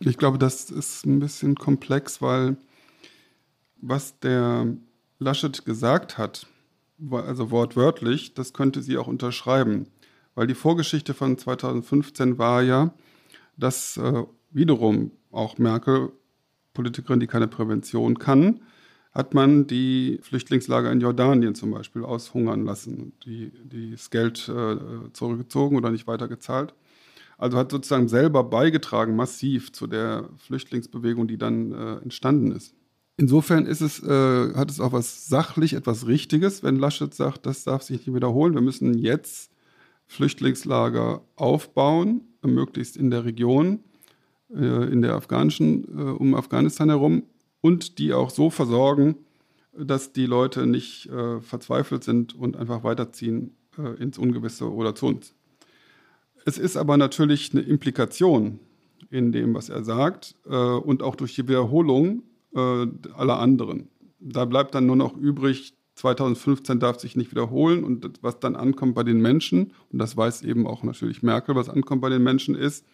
[0.00, 2.56] Ich glaube, das ist ein bisschen komplex, weil
[3.82, 4.66] was der
[5.18, 6.46] Laschet gesagt hat,
[7.10, 9.86] also wortwörtlich, das könnte sie auch unterschreiben.
[10.34, 12.94] Weil die Vorgeschichte von 2015 war ja,
[13.56, 16.12] dass äh, wiederum auch Merkel,
[16.72, 18.60] Politikerin, die keine Prävention kann,
[19.12, 24.76] hat man die Flüchtlingslager in Jordanien zum Beispiel aushungern lassen, die, die das Geld äh,
[25.12, 26.74] zurückgezogen oder nicht weitergezahlt.
[27.36, 32.74] Also hat sozusagen selber beigetragen massiv zu der Flüchtlingsbewegung, die dann äh, entstanden ist.
[33.16, 37.64] Insofern ist es, äh, hat es auch was sachlich, etwas Richtiges, wenn Laschet sagt, das
[37.64, 38.54] darf sich nicht wiederholen.
[38.54, 39.50] Wir müssen jetzt
[40.06, 43.80] Flüchtlingslager aufbauen, möglichst in der Region,
[44.54, 47.24] äh, in der afghanischen, äh, um Afghanistan herum,
[47.60, 49.16] und die auch so versorgen,
[49.72, 55.06] dass die Leute nicht äh, verzweifelt sind und einfach weiterziehen äh, ins Ungewisse oder zu
[55.06, 55.34] uns.
[56.44, 58.58] Es ist aber natürlich eine Implikation
[59.10, 62.22] in dem, was er sagt äh, und auch durch die Wiederholung
[62.54, 63.88] äh, aller anderen.
[64.18, 68.94] Da bleibt dann nur noch übrig, 2015 darf sich nicht wiederholen und was dann ankommt
[68.94, 72.54] bei den Menschen, und das weiß eben auch natürlich Merkel, was ankommt bei den Menschen
[72.54, 72.86] ist,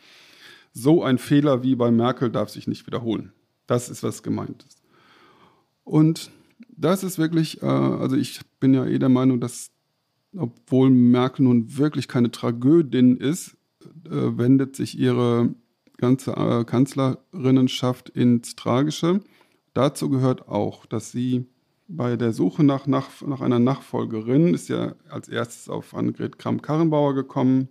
[0.72, 3.32] so ein Fehler wie bei Merkel darf sich nicht wiederholen.
[3.66, 4.82] Das ist, was gemeint ist.
[5.84, 6.30] Und
[6.68, 9.70] das ist wirklich, äh, also ich bin ja eh der Meinung, dass,
[10.36, 13.56] obwohl Merkel nun wirklich keine Tragödin ist,
[14.04, 15.54] äh, wendet sich ihre
[15.96, 19.20] ganze äh, Kanzlerinnenschaft ins Tragische.
[19.74, 21.46] Dazu gehört auch, dass sie
[21.88, 27.14] bei der Suche nach, nach, nach einer Nachfolgerin ist ja als erstes auf Annegret Kramp-Karrenbauer
[27.14, 27.68] gekommen.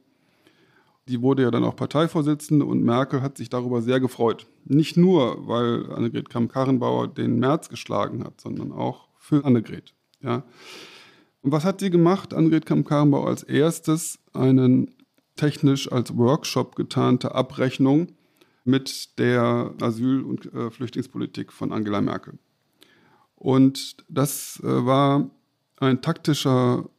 [1.08, 4.48] Die wurde ja dann auch Parteivorsitzende und Merkel hat sich darüber sehr gefreut.
[4.65, 9.94] Nicht nur, weil Annegret Kramp-Karrenbauer den März geschlagen hat, sondern auch für Annegret.
[10.22, 10.44] Ja.
[11.41, 12.34] Und was hat sie gemacht?
[12.34, 14.96] Annegret Kramp-Karrenbauer als erstes einen
[15.36, 18.08] technisch als Workshop getarnte Abrechnung
[18.63, 22.39] mit der Asyl- und äh, Flüchtlingspolitik von Angela Merkel.
[23.36, 25.30] Und das äh, war
[25.78, 26.89] ein taktischer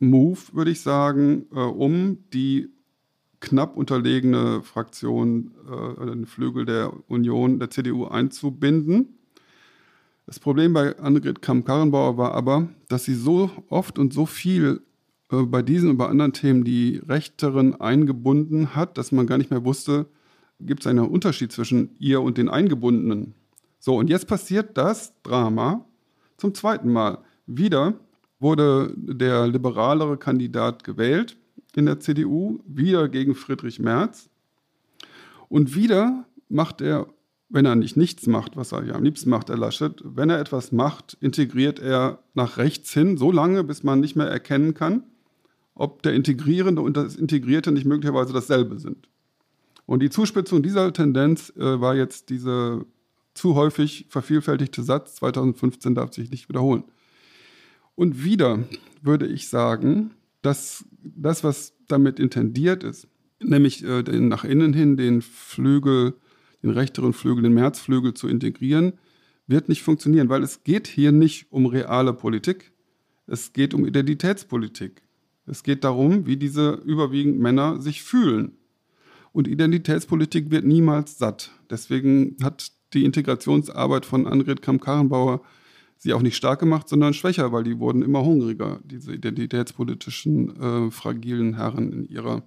[0.00, 2.70] Move, würde ich sagen, äh, um die
[3.42, 9.18] knapp unterlegene Fraktion, äh, den Flügel der Union, der CDU einzubinden.
[10.26, 14.80] Das Problem bei Annegret Kramp-Karrenbauer war aber, dass sie so oft und so viel
[15.30, 19.50] äh, bei diesen und bei anderen Themen die Rechteren eingebunden hat, dass man gar nicht
[19.50, 20.06] mehr wusste,
[20.60, 23.34] gibt es einen Unterschied zwischen ihr und den Eingebundenen.
[23.80, 25.84] So, und jetzt passiert das Drama
[26.36, 27.18] zum zweiten Mal.
[27.46, 27.94] Wieder
[28.38, 31.36] wurde der liberalere Kandidat gewählt
[31.76, 34.28] in der CDU, wieder gegen Friedrich Merz.
[35.48, 37.08] Und wieder macht er,
[37.48, 40.40] wenn er nicht nichts macht, was er ja am liebsten macht, er Laschet, wenn er
[40.40, 45.04] etwas macht, integriert er nach rechts hin, so lange, bis man nicht mehr erkennen kann,
[45.74, 49.08] ob der Integrierende und das Integrierte nicht möglicherweise dasselbe sind.
[49.86, 52.84] Und die Zuspitzung dieser Tendenz äh, war jetzt dieser
[53.34, 56.84] zu häufig vervielfältigte Satz, 2015 darf sich nicht wiederholen.
[57.94, 58.60] Und wieder
[59.00, 63.08] würde ich sagen, dass das, was damit intendiert ist,
[63.40, 66.14] nämlich äh, den, nach innen hin den Flügel,
[66.62, 68.94] den rechteren Flügel, den Märzflügel zu integrieren,
[69.46, 72.72] wird nicht funktionieren, weil es geht hier nicht um reale Politik,
[73.26, 75.02] es geht um Identitätspolitik.
[75.46, 78.52] Es geht darum, wie diese überwiegend Männer sich fühlen.
[79.32, 81.50] Und Identitätspolitik wird niemals satt.
[81.70, 85.42] Deswegen hat die Integrationsarbeit von Annegret Kramp-Karrenbauer
[86.02, 90.90] sie auch nicht stark gemacht, sondern schwächer, weil die wurden immer hungriger, diese identitätspolitischen, äh,
[90.90, 92.42] fragilen Herren in ihrer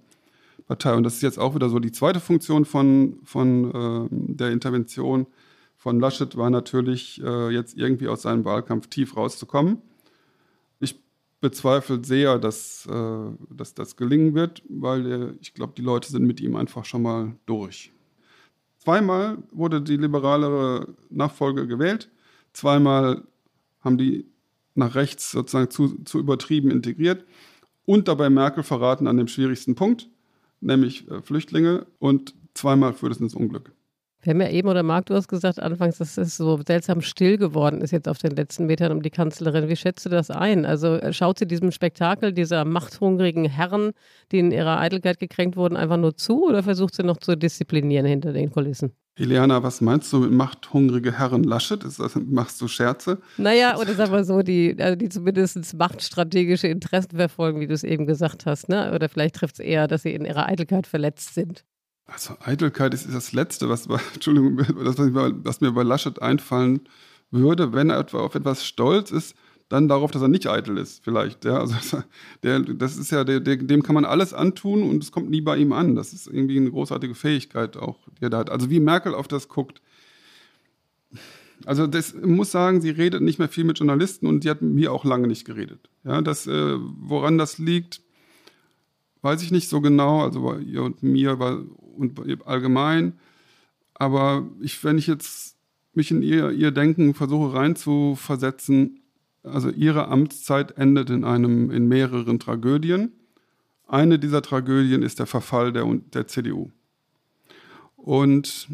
[0.66, 0.92] Partei.
[0.94, 5.26] Und das ist jetzt auch wieder so die zweite Funktion von, von äh, der Intervention
[5.78, 9.78] von Laschet war natürlich äh, jetzt irgendwie aus seinem Wahlkampf tief rauszukommen.
[10.78, 11.00] Ich
[11.40, 16.42] bezweifle sehr, dass, äh, dass das gelingen wird, weil ich glaube, die Leute sind mit
[16.42, 17.90] ihm einfach schon mal durch.
[18.80, 22.10] Zweimal wurde die liberalere Nachfolge gewählt,
[22.52, 23.22] zweimal
[23.86, 24.26] haben die
[24.74, 27.24] nach rechts sozusagen zu, zu übertrieben integriert
[27.86, 30.10] und dabei Merkel verraten an dem schwierigsten Punkt,
[30.60, 33.72] nämlich äh, Flüchtlinge und zweimal führt es ins Unglück.
[34.22, 37.38] Wir haben ja eben, oder Marc, du hast gesagt anfangs, dass es so seltsam still
[37.38, 39.68] geworden ist jetzt auf den letzten Metern um die Kanzlerin.
[39.68, 40.66] Wie schätzt du das ein?
[40.66, 43.92] Also äh, schaut sie diesem Spektakel dieser machthungrigen Herren,
[44.32, 48.04] die in ihrer Eitelkeit gekränkt wurden, einfach nur zu oder versucht sie noch zu disziplinieren
[48.04, 48.92] hinter den Kulissen?
[49.18, 51.82] Eliana, was meinst du mit machthungrige Herren Laschet?
[51.84, 53.18] Ist das, machst du Scherze?
[53.38, 57.82] Naja, oder sag mal so, die, also die zumindest machtstrategische Interessen verfolgen, wie du es
[57.82, 58.68] eben gesagt hast.
[58.68, 58.92] Ne?
[58.94, 61.64] Oder vielleicht trifft es eher, dass sie in ihrer Eitelkeit verletzt sind.
[62.06, 66.80] Also Eitelkeit ist, ist das Letzte, was, Entschuldigung, das, was mir bei Laschet einfallen
[67.30, 69.34] würde, wenn er etwa auf etwas stolz ist,
[69.68, 71.44] dann darauf, dass er nicht eitel ist, vielleicht.
[71.44, 71.74] Ja, also
[72.42, 75.40] der, das ist ja, der, der, dem kann man alles antun und es kommt nie
[75.40, 75.96] bei ihm an.
[75.96, 78.50] Das ist irgendwie eine großartige Fähigkeit auch, die er da hat.
[78.50, 79.82] Also wie Merkel auf das guckt.
[81.64, 84.92] Also das muss sagen, sie redet nicht mehr viel mit Journalisten und sie hat mir
[84.92, 85.88] auch lange nicht geredet.
[86.04, 88.02] Ja, das, äh, woran das liegt,
[89.22, 90.22] weiß ich nicht so genau.
[90.22, 91.60] Also bei ihr und mir war
[91.96, 93.18] und allgemein.
[93.94, 95.56] Aber ich, wenn ich jetzt
[95.94, 99.00] mich in ihr, ihr Denken versuche reinzuversetzen,
[99.46, 103.12] also ihre Amtszeit endet in einem, in mehreren Tragödien.
[103.86, 106.70] Eine dieser Tragödien ist der Verfall der, der CDU.
[107.96, 108.68] Und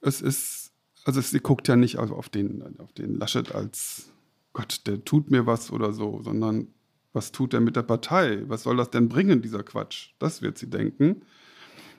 [0.00, 0.72] es ist,
[1.04, 4.10] also sie guckt ja nicht auf den, auf den Laschet als
[4.52, 6.68] Gott, der tut mir was oder so, sondern
[7.12, 8.42] was tut er mit der Partei?
[8.48, 10.10] Was soll das denn bringen, dieser Quatsch?
[10.18, 11.22] Das wird sie denken.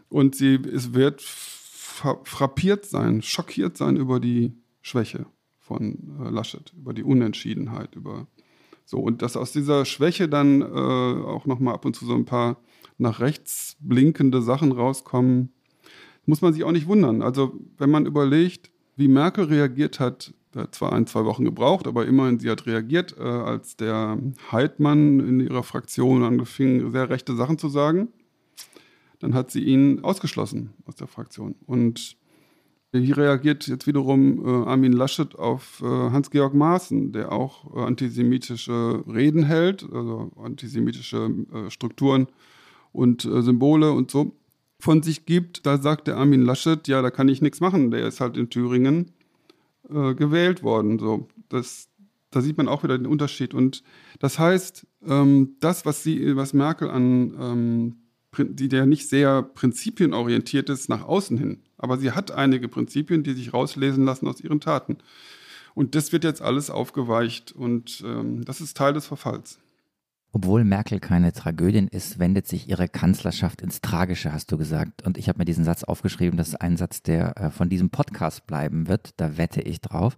[0.10, 5.26] Und sie es wird frappiert sein, schockiert sein über die Schwäche
[5.64, 8.28] von äh, Laschet, über die Unentschiedenheit, über
[8.86, 9.00] so.
[9.00, 12.58] Und dass aus dieser Schwäche dann äh, auch nochmal ab und zu so ein paar
[12.98, 15.52] nach rechts blinkende Sachen rauskommen,
[16.26, 17.22] muss man sich auch nicht wundern.
[17.22, 22.06] Also, wenn man überlegt, wie Merkel reagiert hat, hat zwar ein, zwei Wochen gebraucht, aber
[22.06, 24.20] immerhin sie hat reagiert, äh, als der
[24.52, 28.10] Heidmann in ihrer Fraktion anfing, sehr rechte Sachen zu sagen
[29.24, 31.56] dann hat sie ihn ausgeschlossen aus der Fraktion.
[31.66, 32.18] Und
[32.94, 39.04] wie reagiert jetzt wiederum äh, Armin Laschet auf äh, Hans-Georg Maaßen, der auch äh, antisemitische
[39.12, 41.30] Reden hält, also antisemitische
[41.70, 42.28] Strukturen
[42.92, 44.36] und Symbole und so
[44.80, 45.66] von sich gibt.
[45.66, 47.90] Da sagt der Armin Laschet, ja, da kann ich nichts machen.
[47.90, 49.12] Der ist halt in Thüringen
[49.90, 51.00] äh, gewählt worden.
[51.00, 51.90] So, das,
[52.30, 53.54] da sieht man auch wieder den Unterschied.
[53.54, 53.84] Und
[54.20, 57.96] das heißt, ähm, das, was, sie, was Merkel an ähm,
[58.38, 61.62] die der nicht sehr prinzipienorientiert ist nach außen hin.
[61.84, 65.00] Aber sie hat einige Prinzipien, die sich rauslesen lassen aus ihren Taten.
[65.74, 69.60] Und das wird jetzt alles aufgeweicht und ähm, das ist Teil des Verfalls.
[70.32, 75.06] Obwohl Merkel keine Tragödin ist, wendet sich ihre Kanzlerschaft ins Tragische, hast du gesagt.
[75.06, 77.90] Und ich habe mir diesen Satz aufgeschrieben, das ist ein Satz, der äh, von diesem
[77.90, 79.10] Podcast bleiben wird.
[79.18, 80.18] Da wette ich drauf.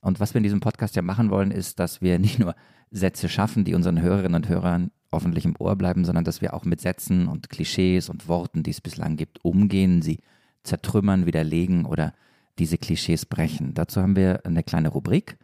[0.00, 2.54] Und was wir in diesem Podcast ja machen wollen, ist, dass wir nicht nur
[2.90, 6.64] Sätze schaffen, die unseren Hörerinnen und Hörern hoffentlich im Ohr bleiben, sondern dass wir auch
[6.64, 10.20] mit Sätzen und Klischees und Worten, die es bislang gibt, umgehen, sie
[10.62, 12.14] zertrümmern, widerlegen oder
[12.58, 13.74] diese Klischees brechen.
[13.74, 15.38] Dazu haben wir eine kleine Rubrik,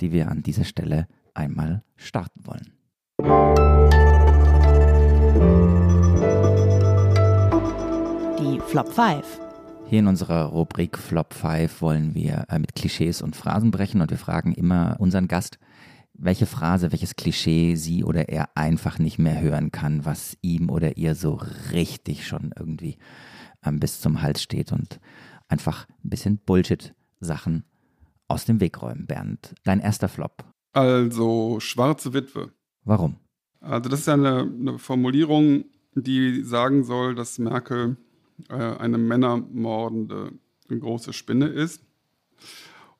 [0.00, 2.72] die wir an dieser Stelle einmal starten wollen.
[8.38, 9.40] Die Flop 5.
[9.88, 14.10] Hier in unserer Rubrik Flop 5 wollen wir äh, mit Klischees und Phrasen brechen und
[14.10, 15.58] wir fragen immer unseren Gast,
[16.12, 20.96] welche Phrase, welches Klischee sie oder er einfach nicht mehr hören kann, was ihm oder
[20.96, 21.40] ihr so
[21.72, 22.98] richtig schon irgendwie
[23.64, 25.00] ähm, bis zum Hals steht und
[25.48, 27.64] einfach ein bisschen Bullshit-Sachen
[28.28, 29.06] aus dem Weg räumen.
[29.06, 30.44] Bernd, dein erster Flop.
[30.72, 32.52] Also schwarze Witwe.
[32.84, 33.16] Warum?
[33.60, 37.96] Also das ist ja eine, eine Formulierung, die sagen soll, dass Merkel
[38.48, 40.32] äh, eine männermordende
[40.68, 41.82] große Spinne ist.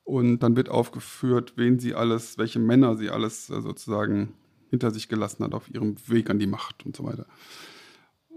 [0.03, 4.33] Und dann wird aufgeführt, wen sie alles, welche Männer sie alles äh, sozusagen
[4.69, 7.25] hinter sich gelassen hat auf ihrem Weg an die Macht und so weiter.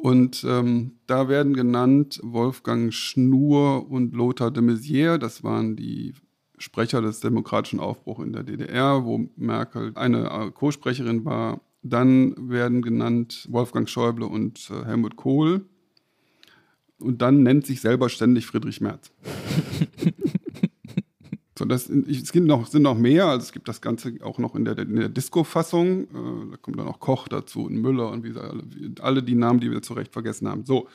[0.02, 5.16] Und ähm, da werden genannt Wolfgang Schnur und Lothar de Maizière.
[5.16, 6.14] Das waren die
[6.58, 11.60] Sprecher des demokratischen Aufbruchs in der DDR, wo Merkel eine Co-Sprecherin war.
[11.84, 15.66] Dann werden genannt Wolfgang Schäuble und äh, Helmut Kohl.
[16.98, 19.12] Und dann nennt sich selber ständig Friedrich Merz.
[21.62, 24.56] So, das, es gibt noch, sind noch mehr, also es gibt das Ganze auch noch
[24.56, 26.02] in der, in der Disco-Fassung.
[26.02, 28.64] Äh, da kommt dann auch Koch dazu und Müller und wie alle,
[29.00, 30.64] alle die Namen, die wir zurecht vergessen haben.
[30.64, 30.88] So,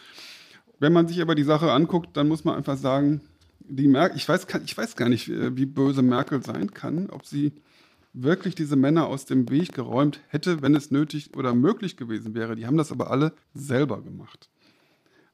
[0.80, 3.22] wenn man sich aber die Sache anguckt, dann muss man einfach sagen,
[3.62, 7.54] die Merkel, ich weiß, ich weiß gar nicht, wie böse Merkel sein kann, ob sie
[8.12, 12.58] wirklich diese Männer aus dem Weg geräumt hätte, wenn es nötig oder möglich gewesen wäre.
[12.58, 14.50] Die haben das aber alle selber gemacht.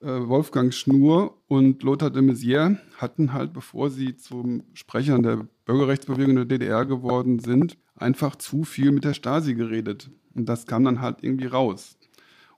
[0.03, 6.35] Äh, Wolfgang Schnur und Lothar de Maizière hatten halt, bevor sie zum Sprechern der Bürgerrechtsbewegung
[6.35, 10.09] der DDR geworden sind, einfach zu viel mit der Stasi geredet.
[10.35, 11.97] Und das kam dann halt irgendwie raus.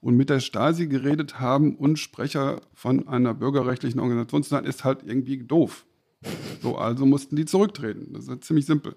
[0.01, 4.83] Und mit der Stasi geredet haben und Sprecher von einer bürgerrechtlichen Organisation zu sein, ist
[4.83, 5.85] halt irgendwie doof.
[6.63, 8.13] So, also mussten die zurücktreten.
[8.13, 8.95] Das ist ziemlich simpel.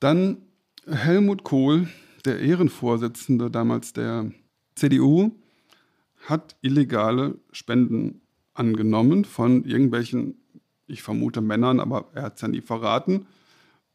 [0.00, 0.38] Dann
[0.88, 1.88] Helmut Kohl,
[2.24, 4.32] der Ehrenvorsitzende damals der
[4.74, 5.30] CDU,
[6.26, 8.20] hat illegale Spenden
[8.52, 10.34] angenommen von irgendwelchen,
[10.86, 13.26] ich vermute Männern, aber er hat es ja nie verraten.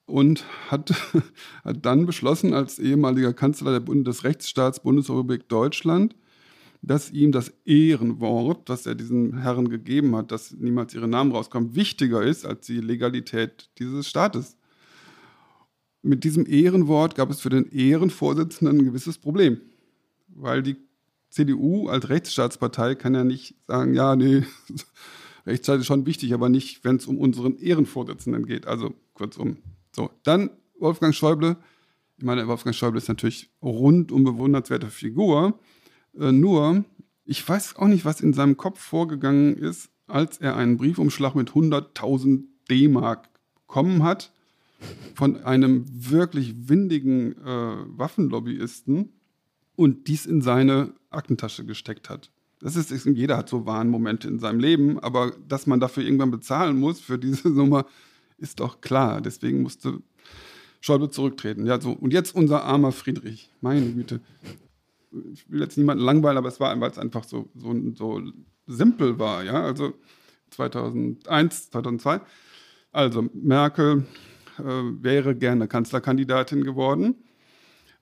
[0.06, 0.94] Und hat,
[1.64, 6.16] hat dann beschlossen, als ehemaliger Kanzler des Rechtsstaats Bundesrepublik Deutschland,
[6.82, 11.76] dass ihm das Ehrenwort, das er diesen Herren gegeben hat, dass niemals ihre Namen rauskommen,
[11.76, 14.58] wichtiger ist als die Legalität dieses Staates.
[16.02, 19.62] Mit diesem Ehrenwort gab es für den Ehrenvorsitzenden ein gewisses Problem,
[20.28, 20.78] weil die
[21.32, 24.44] CDU als Rechtsstaatspartei kann ja nicht sagen, ja, nee,
[25.48, 28.68] Rechtsstaat ist schon wichtig, aber nicht, wenn es um unseren Ehrenvorsitzenden geht.
[28.68, 29.58] Also kurzum.
[29.96, 31.58] So, dann Wolfgang Schäuble.
[32.18, 35.60] Ich meine, Wolfgang Schäuble ist natürlich rundum bewundernswerte Figur.
[36.18, 36.84] Äh, nur,
[37.26, 41.52] ich weiß auch nicht, was in seinem Kopf vorgegangen ist, als er einen Briefumschlag mit
[41.52, 44.32] 100.000 D-Mark bekommen hat
[45.16, 49.14] von einem wirklich windigen äh, Waffenlobbyisten
[49.76, 52.32] und dies in seine Aktentasche gesteckt hat.
[52.60, 56.80] Das ist, jeder hat so Warnmomente in seinem Leben, aber dass man dafür irgendwann bezahlen
[56.80, 57.86] muss für diese Nummer,
[58.38, 59.22] ist doch klar.
[59.22, 60.02] Deswegen musste
[60.80, 61.66] Schäuble zurücktreten.
[61.66, 61.92] Ja, so.
[61.92, 63.50] Und jetzt unser armer Friedrich.
[63.62, 64.20] Meine Güte.
[65.34, 68.22] Ich will jetzt niemanden langweilen, aber es war, einfach so, so, so
[68.66, 69.44] simpel war.
[69.44, 69.94] Ja, also
[70.52, 72.22] 2001, 2002.
[72.92, 74.06] Also Merkel
[74.58, 77.16] äh, wäre gerne Kanzlerkandidatin geworden.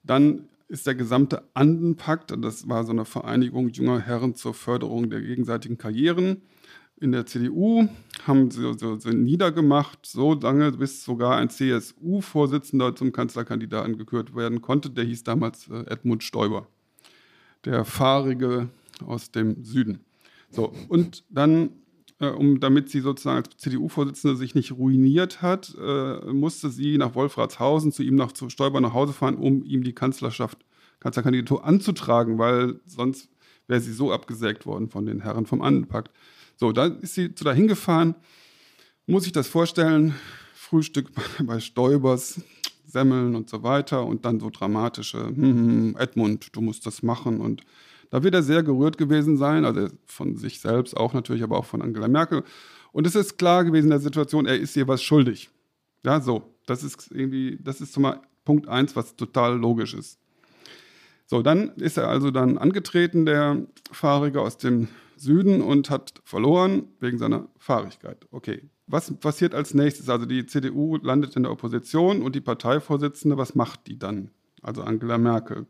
[0.02, 5.20] Dann ist der gesamte Andenpakt, das war so eine Vereinigung junger Herren zur Förderung der
[5.20, 6.42] gegenseitigen Karrieren,
[7.00, 7.88] in der CDU,
[8.26, 14.60] haben sie so, so niedergemacht, so lange, bis sogar ein CSU-Vorsitzender zum Kanzlerkandidaten gekürt werden
[14.60, 14.90] konnte.
[14.90, 16.66] Der hieß damals äh, Edmund Stoiber,
[17.64, 18.68] der Fahrige
[19.04, 20.04] aus dem Süden.
[20.50, 21.70] So, und dann
[22.20, 27.14] äh, um, damit sie sozusagen als CDU-Vorsitzende sich nicht ruiniert hat, äh, musste sie nach
[27.14, 30.58] Wolfratshausen zu ihm nach zu Stoiber nach Hause fahren, um ihm die Kanzlerschaft,
[31.00, 33.30] Kanzlerkandidatur anzutragen, weil sonst
[33.66, 36.10] wäre sie so abgesägt worden von den Herren vom Andenpakt.
[36.56, 38.14] So, da ist sie zu dahin gefahren.
[39.06, 40.14] Muss ich das vorstellen?
[40.54, 41.10] Frühstück
[41.42, 42.42] bei Stoibers,
[42.86, 47.02] Semmeln und so weiter und dann so dramatische, hm, hm, hm Edmund, du musst das
[47.02, 47.62] machen und
[48.10, 51.64] da wird er sehr gerührt gewesen sein, also von sich selbst auch natürlich, aber auch
[51.64, 52.42] von Angela Merkel.
[52.92, 55.50] Und es ist klar gewesen in der Situation, er ist ihr was schuldig.
[56.04, 56.42] Ja, so.
[56.66, 60.18] Das ist irgendwie, das ist zumal Punkt eins, was total logisch ist.
[61.26, 66.84] So, dann ist er also dann angetreten, der Fahrige aus dem Süden, und hat verloren
[66.98, 68.26] wegen seiner Fahrigkeit.
[68.30, 68.62] Okay.
[68.86, 70.08] Was passiert als nächstes?
[70.08, 74.30] Also die CDU landet in der Opposition und die Parteivorsitzende, was macht die dann?
[74.62, 75.66] Also Angela Merkel.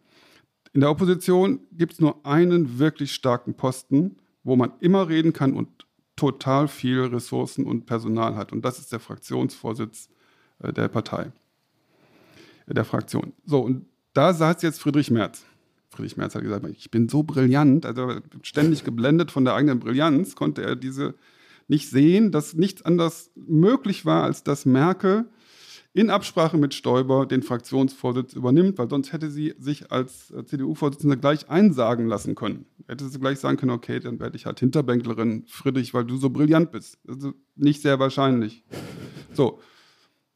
[0.73, 5.53] In der Opposition gibt es nur einen wirklich starken Posten, wo man immer reden kann
[5.53, 5.69] und
[6.17, 8.53] total viel Ressourcen und Personal hat.
[8.53, 10.11] Und das ist der Fraktionsvorsitz
[10.61, 11.33] äh, der Partei,
[12.67, 13.33] äh, der Fraktion.
[13.45, 15.45] So, und da saß jetzt Friedrich Merz.
[15.89, 20.37] Friedrich Merz hat gesagt, ich bin so brillant, also ständig geblendet von der eigenen Brillanz,
[20.37, 21.15] konnte er diese
[21.67, 25.27] nicht sehen, dass nichts anderes möglich war, als dass Merkel
[25.93, 31.17] in Absprache mit Stoiber den Fraktionsvorsitz übernimmt, weil sonst hätte sie sich als äh, CDU-Vorsitzende
[31.17, 32.67] gleich einsagen lassen können.
[32.87, 36.31] Hätte sie gleich sagen können, okay, dann werde ich halt Hinterbänklerin, Friedrich, weil du so
[36.31, 36.99] brillant bist.
[37.09, 38.65] Also nicht sehr wahrscheinlich.
[39.33, 39.61] So,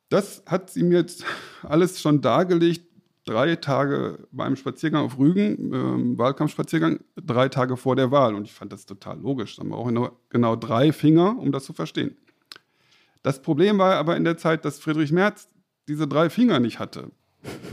[0.09, 1.25] das hat sie mir jetzt
[1.63, 2.87] alles schon dargelegt.
[3.25, 8.35] Drei Tage beim Spaziergang auf Rügen, ähm, Wahlkampfspaziergang, drei Tage vor der Wahl.
[8.35, 9.57] Und ich fand das total logisch.
[9.57, 12.17] Da brauche ich nur genau drei Finger, um das zu verstehen.
[13.25, 15.49] Das Problem war aber in der Zeit, dass Friedrich Merz
[15.89, 17.11] diese drei Finger nicht hatte.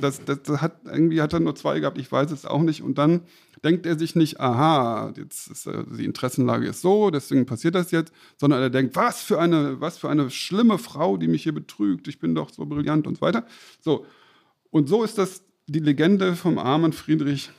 [0.01, 2.82] Das, das, das, hat, irgendwie hat er nur zwei gehabt, ich weiß es auch nicht.
[2.82, 3.22] Und dann
[3.64, 7.91] denkt er sich nicht, aha, jetzt ist, äh, die Interessenlage ist so, deswegen passiert das
[7.91, 11.53] jetzt, sondern er denkt, was für eine, was für eine schlimme Frau, die mich hier
[11.53, 13.45] betrügt, ich bin doch so brillant und so weiter.
[13.80, 14.05] So.
[14.72, 17.51] Und so ist das die Legende vom armen Friedrich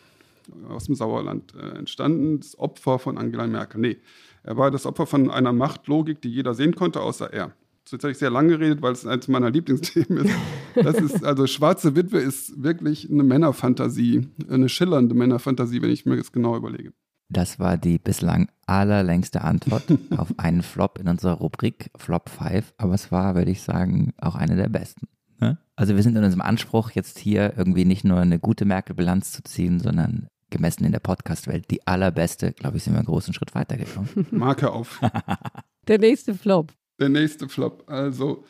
[0.69, 3.81] aus dem Sauerland äh, entstanden, das Opfer von Angela Merkel.
[3.81, 3.99] Nee,
[4.43, 7.55] er war das Opfer von einer Machtlogik, die jeder sehen konnte, außer er.
[7.91, 10.35] Jetzt habe ich sehr lange geredet, weil es eines meiner Lieblingsthemen ist.
[10.75, 16.17] Das ist, also Schwarze Witwe ist wirklich eine Männerfantasie, eine schillernde Männerfantasie, wenn ich mir
[16.17, 16.93] das genau überlege.
[17.29, 19.85] Das war die bislang allerlängste Antwort
[20.17, 24.35] auf einen Flop in unserer Rubrik Flop 5, aber es war, würde ich sagen, auch
[24.35, 25.09] eine der besten.
[25.41, 25.59] Ne?
[25.75, 29.43] Also wir sind in unserem Anspruch, jetzt hier irgendwie nicht nur eine gute Merkel-Bilanz zu
[29.43, 33.55] ziehen, sondern gemessen in der Podcast-Welt die allerbeste, glaube ich, sind wir einen großen Schritt
[33.55, 34.27] weitergekommen.
[34.31, 35.01] Marke auf.
[35.89, 36.73] Der nächste Flop.
[37.03, 37.83] Der nächste Flop.
[37.89, 38.45] Also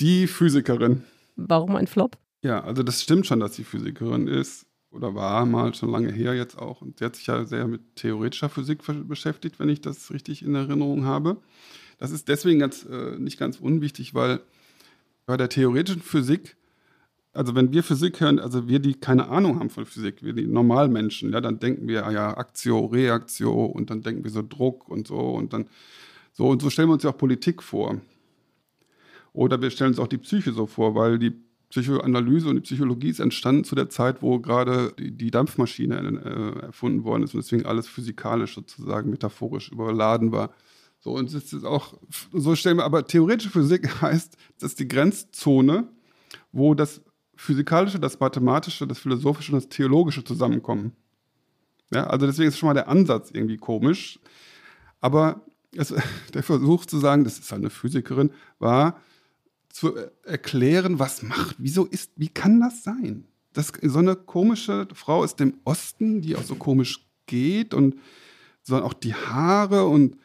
[0.00, 1.04] die Physikerin.
[1.36, 2.16] Warum ein Flop?
[2.40, 6.34] Ja, also das stimmt schon, dass sie Physikerin ist oder war mal schon lange her
[6.34, 6.80] jetzt auch.
[6.80, 10.54] Und sie hat sich ja sehr mit theoretischer Physik beschäftigt, wenn ich das richtig in
[10.54, 11.36] Erinnerung habe.
[11.98, 14.40] Das ist deswegen ganz, äh, nicht ganz unwichtig, weil
[15.26, 16.56] bei der theoretischen Physik,
[17.34, 20.46] also wenn wir Physik hören, also wir, die keine Ahnung haben von Physik, wir die
[20.46, 24.88] Normalmenschen, ja, dann denken wir, ah ja, Aktio, Reaktio und dann denken wir so Druck
[24.88, 25.68] und so und dann
[26.38, 28.00] so und so stellen wir uns ja auch Politik vor.
[29.32, 31.32] Oder wir stellen uns auch die Psyche so vor, weil die
[31.68, 37.02] Psychoanalyse und die Psychologie ist entstanden zu der Zeit, wo gerade die, Dampfmaschine äh, erfunden
[37.02, 40.54] worden ist und deswegen alles physikalisch sozusagen metaphorisch überladen war.
[41.00, 41.98] So, und es ist auch,
[42.32, 45.88] so stellen wir, aber theoretische Physik heißt, das ist die Grenzzone,
[46.52, 47.02] wo das
[47.34, 50.92] Physikalische, das Mathematische, das Philosophische und das Theologische zusammenkommen.
[51.92, 54.20] Ja, also deswegen ist schon mal der Ansatz irgendwie komisch.
[55.00, 55.44] Aber
[55.76, 55.94] es,
[56.34, 59.00] der Versuch zu sagen, das ist halt eine Physikerin, war,
[59.70, 59.94] zu
[60.24, 63.24] erklären, was macht, wieso ist, wie kann das sein?
[63.52, 67.96] Das, so eine komische Frau aus dem Osten, die auch so komisch geht und
[68.62, 70.16] so auch die Haare und,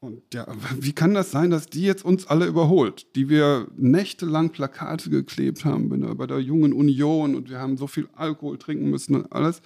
[0.00, 0.46] und ja,
[0.78, 5.64] wie kann das sein, dass die jetzt uns alle überholt, die wir nächtelang Plakate geklebt
[5.64, 9.62] haben bei der jungen Union und wir haben so viel Alkohol trinken müssen und alles,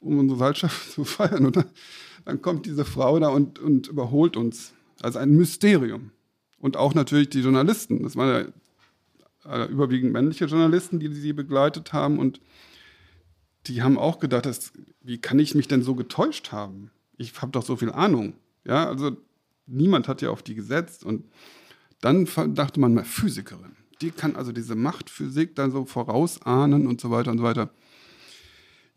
[0.00, 1.46] um unsere Seilschaft zu feiern.
[1.46, 1.64] Und
[2.24, 4.72] dann kommt diese Frau da und, und überholt uns.
[5.00, 6.10] Also ein Mysterium.
[6.58, 8.02] Und auch natürlich die Journalisten.
[8.02, 8.52] Das waren
[9.46, 12.18] ja äh, überwiegend männliche Journalisten, die sie begleitet haben.
[12.18, 12.40] Und
[13.66, 16.90] die haben auch gedacht, dass, wie kann ich mich denn so getäuscht haben?
[17.16, 18.34] Ich habe doch so viel Ahnung.
[18.64, 19.16] Ja, also
[19.66, 21.04] niemand hat ja auf die gesetzt.
[21.04, 21.24] Und
[22.00, 23.76] dann dachte man mal, Physikerin.
[24.00, 27.70] Die kann also diese Machtphysik dann so vorausahnen und so weiter und so weiter.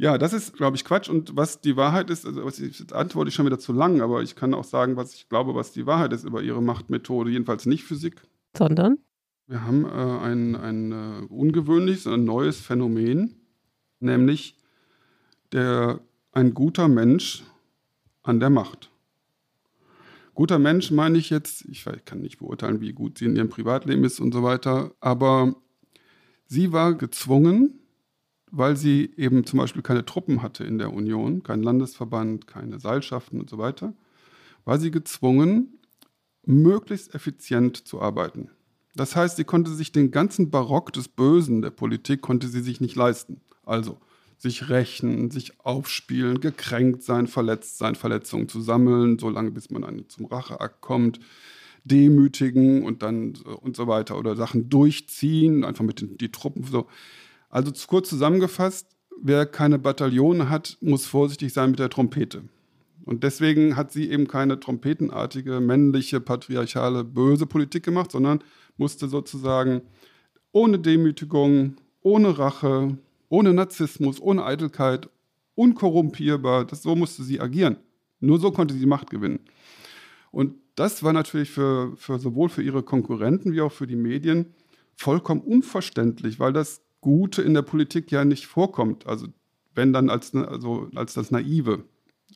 [0.04, 1.08] Ja, das ist, glaube ich, Quatsch.
[1.08, 4.02] Und was die Wahrheit ist, also was ich, jetzt antworte ich schon wieder zu lang,
[4.02, 7.32] aber ich kann auch sagen, was ich glaube, was die Wahrheit ist über ihre Machtmethode.
[7.32, 8.20] Jedenfalls nicht Physik.
[8.54, 8.98] Sondern?
[9.48, 13.48] Wir haben äh, ein, ein äh, ungewöhnliches, ein neues Phänomen,
[14.02, 14.58] nämlich
[15.54, 16.02] der,
[16.34, 17.46] ein guter Mensch
[18.24, 18.92] an der Macht.
[20.34, 23.48] Guter Mensch meine ich jetzt, ich, ich kann nicht beurteilen, wie gut sie in ihrem
[23.48, 25.56] Privatleben ist und so weiter, aber
[26.46, 27.80] sie war gezwungen,
[28.56, 33.40] weil sie eben zum Beispiel keine Truppen hatte in der Union, keinen Landesverband, keine Seilschaften
[33.40, 33.94] und so weiter,
[34.64, 35.80] war sie gezwungen,
[36.46, 38.52] möglichst effizient zu arbeiten.
[38.96, 42.80] Das heißt, sie konnte sich den ganzen Barock des Bösen der Politik konnte sie sich
[42.80, 43.42] nicht leisten.
[43.66, 43.98] Also
[44.38, 50.26] sich rächen, sich aufspielen, gekränkt sein, verletzt sein, Verletzungen zu sammeln, solange bis man zum
[50.26, 51.20] Racheakt kommt,
[51.86, 56.88] demütigen und dann und so weiter oder Sachen durchziehen, einfach mit den die Truppen so.
[57.54, 58.88] Also kurz zusammengefasst,
[59.22, 62.46] wer keine Bataillone hat, muss vorsichtig sein mit der Trompete.
[63.06, 68.44] Und deswegen hat sie eben keine trompetenartige, männliche, patriarchale, böse Politik gemacht, sondern
[68.78, 69.84] musste sozusagen
[70.52, 72.98] ohne Demütigung, ohne Rache,
[73.30, 75.08] ohne Narzissmus, ohne Eitelkeit,
[75.54, 77.78] unkorrumpierbar, das, so musste sie agieren.
[78.20, 79.42] Nur so konnte sie Macht gewinnen.
[80.32, 84.56] Und das war natürlich für, für sowohl für ihre Konkurrenten wie auch für die Medien
[84.96, 89.06] vollkommen unverständlich, weil das Gute in der Politik ja nicht vorkommt.
[89.08, 89.28] Also
[89.76, 91.84] wenn dann als, also als das Naive.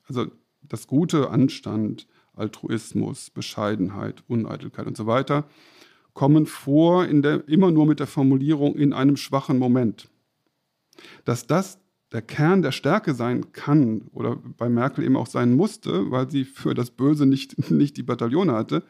[0.08, 0.28] Also
[0.62, 5.48] das Gute, Anstand, Altruismus, Bescheidenheit, Uneitelkeit und so weiter,
[6.14, 10.10] kommen vor in der, immer nur mit der Formulierung in einem schwachen Moment.
[11.24, 11.80] Dass das
[12.12, 16.44] der Kern der Stärke sein kann oder bei Merkel eben auch sein musste, weil sie
[16.44, 18.84] für das Böse nicht, nicht die Bataillone hatte,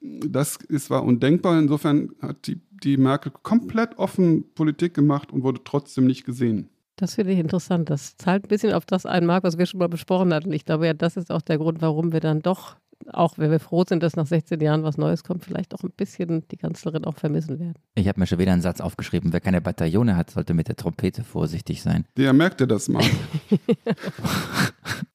[0.00, 1.58] das ist, war undenkbar.
[1.58, 6.68] Insofern hat die, die Merkel komplett offen Politik gemacht und wurde trotzdem nicht gesehen.
[6.96, 7.90] Das finde ich interessant.
[7.90, 10.52] Das zahlt ein bisschen auf das ein, Marc, was wir schon mal besprochen hatten.
[10.52, 12.76] Ich glaube ja, das ist auch der Grund, warum wir dann doch,
[13.12, 15.92] auch wenn wir froh sind, dass nach 16 Jahren was Neues kommt, vielleicht auch ein
[15.94, 17.74] bisschen die Kanzlerin auch vermissen werden.
[17.94, 19.34] Ich habe mir schon wieder einen Satz aufgeschrieben.
[19.34, 22.06] Wer keine Bataillone hat, sollte mit der Trompete vorsichtig sein.
[22.16, 23.04] Der merkte das mal.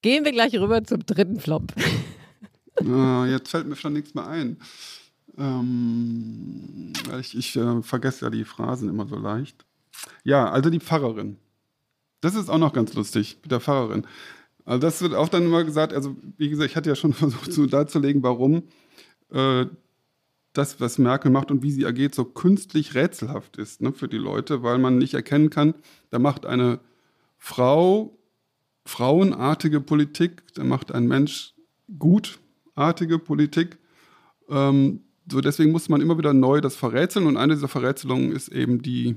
[0.02, 1.72] Gehen wir gleich rüber zum dritten Flop.
[2.80, 4.56] Uh, jetzt fällt mir schon nichts mehr ein.
[5.38, 9.64] Ähm, ich, ich äh, vergesse ja die Phrasen immer so leicht.
[10.24, 11.36] Ja, also die Pfarrerin.
[12.20, 14.06] Das ist auch noch ganz lustig mit der Pfarrerin.
[14.64, 17.52] Also das wird auch dann immer gesagt, also wie gesagt, ich hatte ja schon versucht
[17.52, 18.64] zu darzulegen, warum
[19.30, 19.66] äh,
[20.52, 24.18] das, was Merkel macht und wie sie agiert, so künstlich rätselhaft ist ne, für die
[24.18, 25.74] Leute, weil man nicht erkennen kann,
[26.10, 26.80] da macht eine
[27.38, 28.18] Frau
[28.84, 31.54] frauenartige Politik, da macht ein Mensch
[31.98, 33.78] gutartige Politik.
[34.48, 38.48] Ähm, so deswegen muss man immer wieder neu das verrätseln und eine dieser Verrätselungen ist
[38.48, 39.16] eben die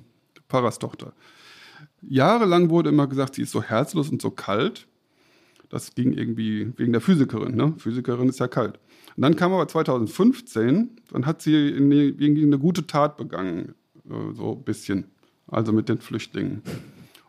[0.50, 1.14] Pfarrerstochter.
[2.02, 4.88] Jahrelang wurde immer gesagt, sie ist so herzlos und so kalt.
[5.70, 7.56] Das ging irgendwie wegen der Physikerin.
[7.56, 7.74] Ne?
[7.78, 8.80] Physikerin ist ja kalt.
[9.16, 13.74] Und dann kam aber 2015, dann hat sie irgendwie eine gute Tat begangen,
[14.10, 15.06] äh, so ein bisschen,
[15.48, 16.62] also mit den Flüchtlingen.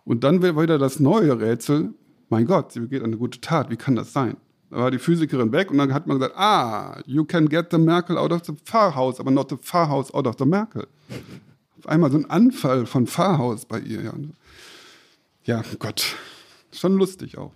[0.05, 1.95] Und dann war wieder das neue Rätsel,
[2.29, 4.37] mein Gott, sie begeht eine gute Tat, wie kann das sein?
[4.71, 7.79] Da war die Physikerin weg und dann hat man gesagt, ah, you can get the
[7.79, 10.87] Merkel out of the Pfarrhaus, aber not the Pfarrhaus out of the Merkel.
[11.79, 14.03] Auf einmal so ein Anfall von Pfarrhaus bei ihr.
[14.03, 14.13] Ja,
[15.45, 16.17] ja Gott,
[16.73, 17.53] schon lustig auch.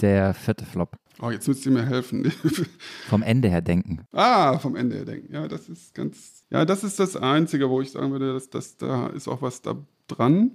[0.00, 0.96] Der vierte Flop.
[1.22, 2.32] Oh, jetzt müsst ihr mir helfen.
[3.08, 4.00] vom Ende her denken.
[4.12, 5.32] Ah, vom Ende her denken.
[5.32, 6.44] Ja, das ist ganz.
[6.50, 9.60] Ja, das ist das Einzige, wo ich sagen würde, dass, dass da ist auch was
[9.60, 9.76] da
[10.08, 10.52] dran.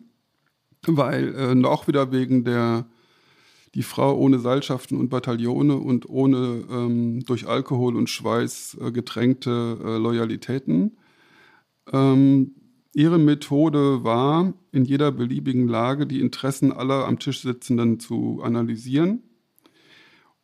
[0.88, 2.86] Weil äh, auch wieder wegen der
[3.76, 9.78] die Frau ohne Seilschaften und Bataillone und ohne ähm, durch Alkohol und Schweiß äh, getränkte
[9.84, 10.98] äh, Loyalitäten.
[11.92, 12.56] Ähm,
[12.94, 19.24] ihre Methode war, in jeder beliebigen Lage die Interessen aller am Tisch Sitzenden zu analysieren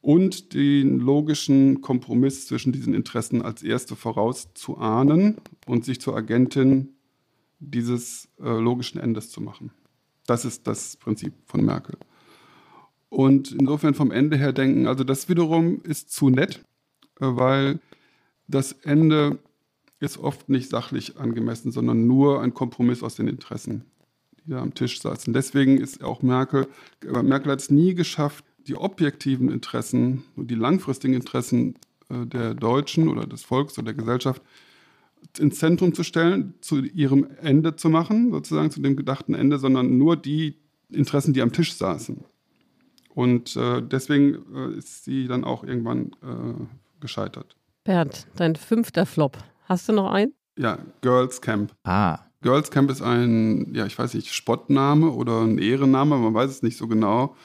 [0.02, 6.96] und den logischen Kompromiss zwischen diesen Interessen als erste vorauszuahnen und sich zur Agentin
[7.60, 9.72] dieses äh, logischen Endes zu machen.
[10.26, 11.98] Das ist das Prinzip von Merkel.
[13.12, 16.64] Und insofern vom Ende her denken, also das wiederum ist zu nett,
[17.20, 17.80] äh, weil
[18.48, 19.38] das Ende
[20.00, 23.84] ist oft nicht sachlich angemessen, sondern nur ein Kompromiss aus den Interessen,
[24.46, 25.34] die da am Tisch saßen.
[25.34, 26.70] Deswegen ist auch Merkel,
[27.06, 31.76] äh, Merkel hat es nie geschafft, die objektiven Interessen und die langfristigen Interessen
[32.08, 34.42] äh, der Deutschen oder des Volks oder der Gesellschaft
[35.38, 39.98] ins Zentrum zu stellen, zu ihrem Ende zu machen, sozusagen zu dem gedachten Ende, sondern
[39.98, 40.56] nur die
[40.90, 42.24] Interessen, die am Tisch saßen.
[43.14, 46.64] Und äh, deswegen äh, ist sie dann auch irgendwann äh,
[47.00, 47.56] gescheitert.
[47.84, 49.38] Bernd, dein fünfter Flop.
[49.66, 50.34] Hast du noch einen?
[50.58, 51.74] Ja, Girls Camp.
[51.84, 52.20] Ah.
[52.42, 56.64] Girls Camp ist ein, ja, ich weiß nicht, Spottname oder ein Ehrenname, man weiß es
[56.64, 57.36] nicht so genau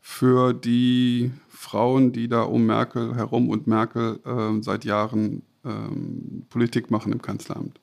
[0.00, 6.90] für die Frauen, die da um Merkel herum und Merkel äh, seit Jahren ähm, Politik
[6.90, 7.78] machen im Kanzleramt.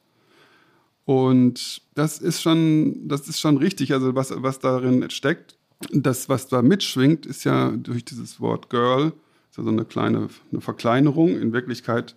[1.05, 3.93] Und das ist schon, das ist schon richtig.
[3.93, 5.57] Also was, was darin steckt,
[5.91, 9.13] das, was da mitschwingt, ist ja durch dieses Wort Girl,
[9.49, 11.39] ist ja so eine kleine eine Verkleinerung.
[11.39, 12.15] In Wirklichkeit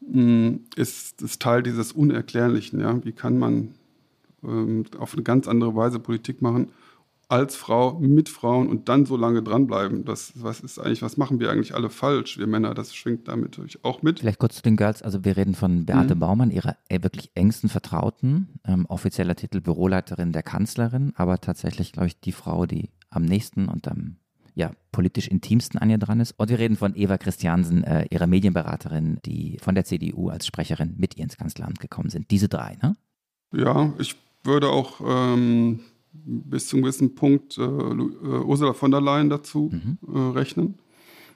[0.00, 2.80] mh, hm, ist es Teil dieses Unerklärlichen.
[2.80, 3.04] Ja?
[3.04, 3.74] Wie kann man
[4.42, 6.70] ähm, auf eine ganz andere Weise Politik machen?
[7.28, 10.04] Als Frau mit Frauen und dann so lange dranbleiben.
[10.04, 12.74] Das, was ist eigentlich, was machen wir eigentlich alle falsch, wir Männer?
[12.74, 14.20] Das schwingt damit natürlich auch mit.
[14.20, 15.02] Vielleicht kurz zu den Girls.
[15.02, 16.20] Also wir reden von Beate mhm.
[16.20, 22.08] Baumann, ihrer äh, wirklich engsten Vertrauten, ähm, offizieller Titel Büroleiterin der Kanzlerin, aber tatsächlich, glaube
[22.08, 24.16] ich, die Frau, die am nächsten und am
[24.54, 26.32] ja, politisch intimsten an ihr dran ist.
[26.38, 30.94] Und wir reden von Eva Christiansen, äh, ihrer Medienberaterin, die von der CDU als Sprecherin
[30.96, 32.30] mit ihr ins Kanzleramt gekommen sind.
[32.30, 32.96] Diese drei, ne?
[33.52, 35.80] Ja, ich würde auch ähm,
[36.24, 39.98] bis zu einem gewissen Punkt äh, äh, Ursula von der Leyen dazu mhm.
[40.14, 40.74] äh, rechnen.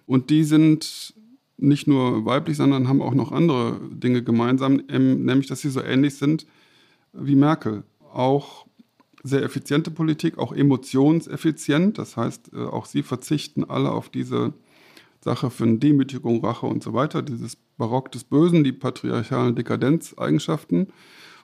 [0.07, 1.15] Und die sind
[1.57, 6.17] nicht nur weiblich, sondern haben auch noch andere Dinge gemeinsam, nämlich dass sie so ähnlich
[6.17, 6.47] sind
[7.13, 7.85] wie Merkel.
[8.13, 8.67] Auch
[9.23, 11.99] sehr effiziente Politik, auch emotionseffizient.
[11.99, 14.55] Das heißt, äh, auch sie verzichten alle auf diese
[15.21, 20.89] Sache für eine Demütigung, Rache und so weiter, dieses Barock des Bösen, die patriarchalen Dekadenzeigenschaften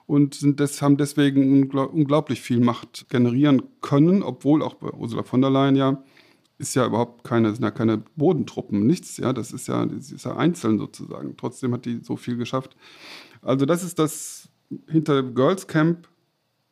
[0.07, 5.41] und sind des, haben deswegen unglaublich viel Macht generieren können, obwohl auch bei Ursula von
[5.41, 6.03] der Leyen ja
[6.57, 10.25] ist ja überhaupt keine, sind ja keine Bodentruppen, nichts, ja, das ist ja, das ist
[10.25, 11.35] ja einzeln sozusagen.
[11.37, 12.75] Trotzdem hat die so viel geschafft.
[13.41, 14.49] Also das ist das
[14.87, 16.07] hinter Girls Camp,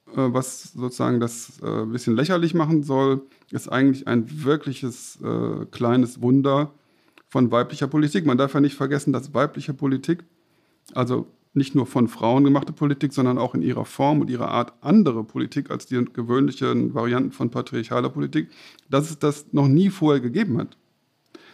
[0.08, 5.66] äh, was sozusagen das äh, ein bisschen lächerlich machen soll, ist eigentlich ein wirkliches äh,
[5.68, 6.74] kleines Wunder
[7.28, 8.26] von weiblicher Politik.
[8.26, 10.24] Man darf ja nicht vergessen, dass weibliche Politik,
[10.94, 14.74] also nicht nur von Frauen gemachte Politik, sondern auch in ihrer Form und ihrer Art
[14.82, 18.50] andere Politik als die gewöhnlichen Varianten von patriarchaler Politik,
[18.90, 20.78] dass es das noch nie vorher gegeben hat.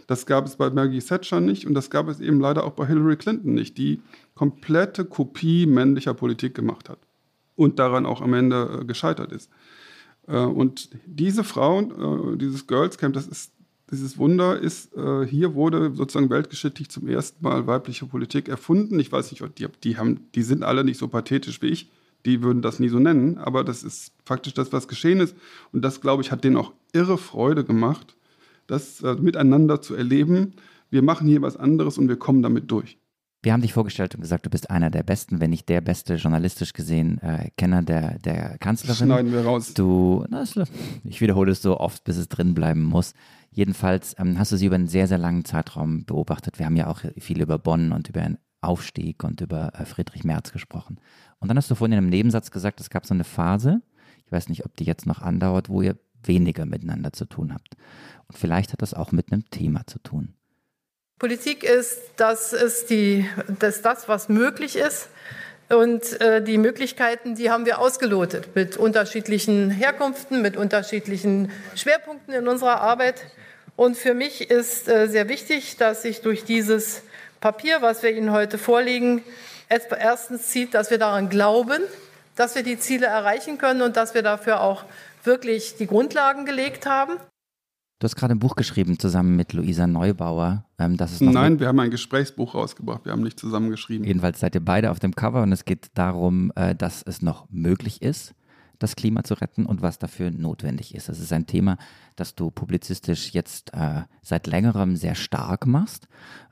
[0.07, 2.85] Das gab es bei Maggie Thatcher nicht und das gab es eben leider auch bei
[2.85, 4.01] Hillary Clinton nicht, die
[4.35, 6.99] komplette Kopie männlicher Politik gemacht hat
[7.55, 9.49] und daran auch am Ende äh, gescheitert ist.
[10.27, 13.53] Äh, und diese Frauen, äh, dieses Girls Camp, das ist
[13.91, 18.99] dieses Wunder ist, äh, hier wurde sozusagen weltgeschichtlich zum ersten Mal weibliche Politik erfunden.
[18.99, 21.91] Ich weiß nicht, die, die, haben, die sind alle nicht so pathetisch wie ich.
[22.25, 25.35] Die würden das nie so nennen, aber das ist faktisch das, was geschehen ist.
[25.71, 28.15] Und das, glaube ich, hat denen auch irre Freude gemacht,
[28.67, 30.53] das äh, miteinander zu erleben.
[30.89, 32.97] Wir machen hier was anderes und wir kommen damit durch.
[33.43, 36.15] Wir haben dich vorgestellt und gesagt, du bist einer der besten, wenn nicht der beste,
[36.15, 39.07] journalistisch gesehen, äh, Kenner der, der Kanzlerin.
[39.07, 39.73] Schneiden wir raus.
[39.73, 40.43] Du, na,
[41.03, 43.15] ich wiederhole es so oft, bis es drin bleiben muss.
[43.53, 46.57] Jedenfalls ähm, hast du sie über einen sehr, sehr langen Zeitraum beobachtet.
[46.57, 50.23] Wir haben ja auch viel über Bonn und über einen Aufstieg und über äh, Friedrich
[50.23, 50.99] Merz gesprochen.
[51.39, 53.81] Und dann hast du vorhin in einem Nebensatz gesagt, es gab so eine Phase,
[54.25, 57.75] ich weiß nicht, ob die jetzt noch andauert, wo ihr weniger miteinander zu tun habt.
[58.27, 60.35] Und vielleicht hat das auch mit einem Thema zu tun.
[61.19, 63.27] Politik ist, das ist, die,
[63.59, 65.09] das, das was möglich ist.
[65.71, 72.49] Und äh, die Möglichkeiten, die haben wir ausgelotet mit unterschiedlichen Herkünften, mit unterschiedlichen Schwerpunkten in
[72.49, 73.25] unserer Arbeit.
[73.77, 77.03] Und für mich ist äh, sehr wichtig, dass sich durch dieses
[77.39, 79.23] Papier, was wir Ihnen heute vorlegen,
[79.69, 81.81] erstens zieht, dass wir daran glauben,
[82.35, 84.83] dass wir die Ziele erreichen können und dass wir dafür auch
[85.23, 87.13] wirklich die Grundlagen gelegt haben.
[88.01, 90.65] Du hast gerade ein Buch geschrieben zusammen mit Luisa Neubauer.
[90.79, 93.05] Ähm, das ist Nein, wir haben ein Gesprächsbuch rausgebracht.
[93.05, 94.05] Wir haben nicht zusammen geschrieben.
[94.05, 97.47] Jedenfalls seid ihr beide auf dem Cover und es geht darum, äh, dass es noch
[97.51, 98.33] möglich ist,
[98.79, 101.09] das Klima zu retten und was dafür notwendig ist.
[101.09, 101.77] Das ist ein Thema,
[102.15, 106.07] das du publizistisch jetzt äh, seit längerem sehr stark machst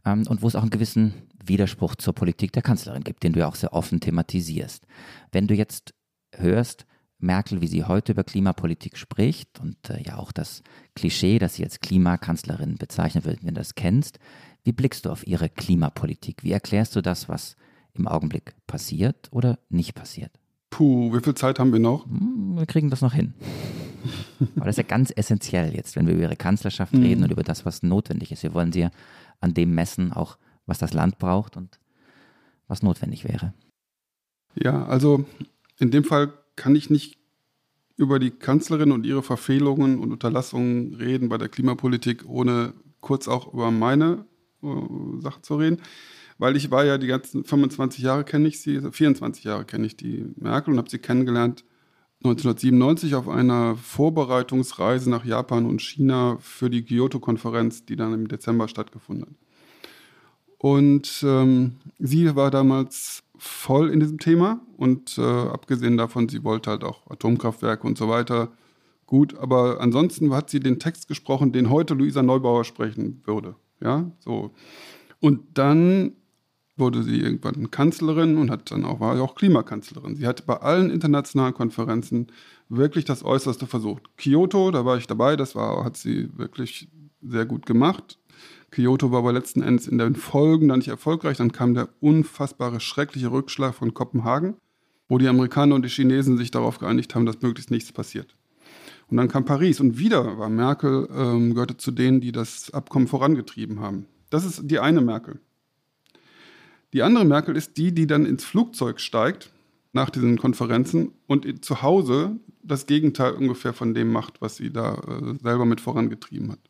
[0.05, 3.39] ähm, und wo es auch einen gewissen Widerspruch zur Politik der Kanzlerin gibt, den du
[3.39, 4.85] ja auch sehr offen thematisierst.
[5.31, 5.95] Wenn du jetzt
[6.35, 6.85] hörst,
[7.19, 10.63] Merkel, wie sie heute über Klimapolitik spricht und äh, ja auch das
[10.95, 14.19] Klischee, dass sie als Klimakanzlerin bezeichnet wird, wenn du das kennst,
[14.63, 16.43] wie blickst du auf ihre Klimapolitik?
[16.43, 17.55] Wie erklärst du das, was
[17.93, 20.31] im Augenblick passiert oder nicht passiert?
[20.69, 22.05] Puh, wie viel Zeit haben wir noch?
[22.05, 23.33] Hm, wir kriegen das noch hin.
[24.55, 27.01] Aber das ist ja ganz essentiell jetzt, wenn wir über ihre Kanzlerschaft mhm.
[27.01, 28.43] reden und über das, was notwendig ist.
[28.43, 28.91] Wir wollen sie ja
[29.41, 31.79] an dem messen, auch was das Land braucht und
[32.67, 33.53] was notwendig wäre.
[34.55, 35.25] Ja, also
[35.79, 37.17] in dem Fall kann ich nicht
[37.95, 43.53] über die Kanzlerin und ihre Verfehlungen und Unterlassungen reden bei der Klimapolitik, ohne kurz auch
[43.53, 44.25] über meine
[44.61, 44.67] äh,
[45.19, 45.81] Sache zu reden.
[46.37, 49.97] Weil ich war ja die ganzen 25 Jahre kenne ich sie, 24 Jahre kenne ich
[49.97, 51.63] die Merkel und habe sie kennengelernt
[52.23, 58.67] 1997 auf einer Vorbereitungsreise nach Japan und China für die Kyoto-Konferenz, die dann im Dezember
[58.67, 59.35] stattgefunden hat.
[60.57, 66.69] Und ähm, sie war damals voll in diesem Thema und äh, abgesehen davon, sie wollte
[66.69, 68.51] halt auch Atomkraftwerke und so weiter.
[69.05, 73.55] Gut, aber ansonsten hat sie den Text gesprochen, den heute Luisa Neubauer sprechen würde.
[73.81, 74.51] Ja, so.
[75.19, 76.13] Und dann
[76.79, 80.15] wurde sie irgendwann Kanzlerin und hat dann auch, war auch Klimakanzlerin.
[80.15, 82.27] Sie hat bei allen internationalen Konferenzen
[82.69, 84.15] wirklich das Äußerste versucht.
[84.17, 86.87] Kyoto, da war ich dabei, das war, hat sie wirklich
[87.21, 88.17] sehr gut gemacht.
[88.71, 91.37] Kyoto war aber letzten Endes in den Folgen dann nicht erfolgreich.
[91.37, 94.55] Dann kam der unfassbare, schreckliche Rückschlag von Kopenhagen,
[95.07, 98.35] wo die Amerikaner und die Chinesen sich darauf geeinigt haben, dass möglichst nichts passiert.
[99.09, 103.07] Und dann kam Paris und wieder war Merkel, ähm, gehörte zu denen, die das Abkommen
[103.07, 104.05] vorangetrieben haben.
[104.29, 105.39] Das ist die eine Merkel.
[106.93, 109.51] Die andere Merkel ist die, die dann ins Flugzeug steigt
[109.93, 114.95] nach diesen Konferenzen und zu Hause das Gegenteil ungefähr von dem macht, was sie da
[114.95, 116.68] äh, selber mit vorangetrieben hat.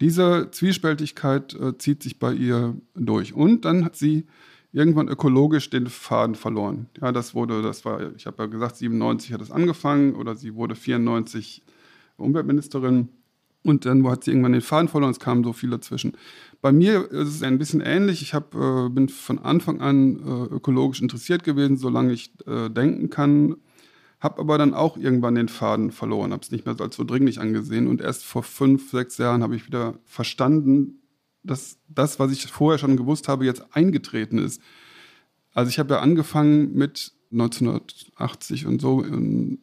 [0.00, 3.34] Diese Zwiespältigkeit äh, zieht sich bei ihr durch.
[3.34, 4.26] Und dann hat sie
[4.72, 6.86] irgendwann ökologisch den Faden verloren.
[7.00, 10.56] Ja, das wurde, das war, ich habe ja gesagt, 97 hat es angefangen oder sie
[10.56, 11.62] wurde 94
[12.16, 13.08] Umweltministerin.
[13.62, 16.16] Und dann hat sie irgendwann den Faden verloren, es kamen so viel dazwischen.
[16.60, 18.20] Bei mir ist es ein bisschen ähnlich.
[18.20, 23.08] Ich hab, äh, bin von Anfang an äh, ökologisch interessiert gewesen, solange ich äh, denken
[23.08, 23.56] kann.
[24.24, 27.40] Habe aber dann auch irgendwann den Faden verloren, habe es nicht mehr als so dringlich
[27.40, 27.86] angesehen.
[27.86, 31.02] Und erst vor fünf, sechs Jahren habe ich wieder verstanden,
[31.42, 34.62] dass das, was ich vorher schon gewusst habe, jetzt eingetreten ist.
[35.52, 39.58] Also ich habe ja angefangen mit 1980 und so ähm,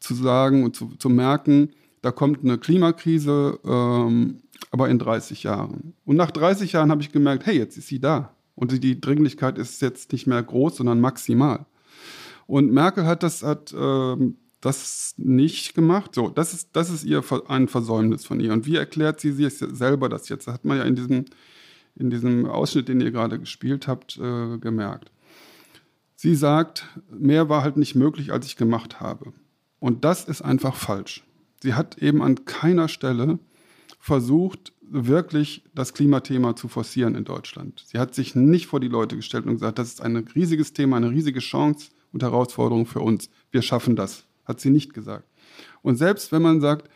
[0.00, 1.70] zu sagen und zu, zu, merken,
[2.02, 5.94] da kommt eine Klimakrise, ähm, aber in 30 Jahren.
[6.04, 8.36] Und nach 30 Jahren habe ich gemerkt, hey, jetzt ist sie da.
[8.54, 11.64] Und die Dringlichkeit ist jetzt nicht mehr groß, sondern maximal.
[12.46, 14.16] Und Merkel hat das, hat, äh,
[14.60, 16.14] das nicht gemacht.
[16.14, 18.52] So, das ist, das ist ihr ein Versäumnis von ihr.
[18.52, 20.46] Und wie erklärt sie sich selber das jetzt?
[20.46, 21.24] Das hat man ja in diesem,
[21.96, 25.10] in diesem Ausschnitt, den ihr gerade gespielt habt, äh, gemerkt.
[26.16, 29.32] Sie sagt, mehr war halt nicht möglich, als ich gemacht habe.
[29.78, 31.24] Und das ist einfach falsch.
[31.62, 33.38] Sie hat eben an keiner Stelle
[33.98, 37.84] versucht, wirklich das Klimathema zu forcieren in Deutschland.
[37.86, 40.96] Sie hat sich nicht vor die Leute gestellt und gesagt, das ist ein riesiges Thema,
[40.96, 43.28] eine riesige Chance und Herausforderung für uns.
[43.50, 45.28] Wir schaffen das, hat sie nicht gesagt.
[45.82, 46.88] Und selbst wenn man sagt,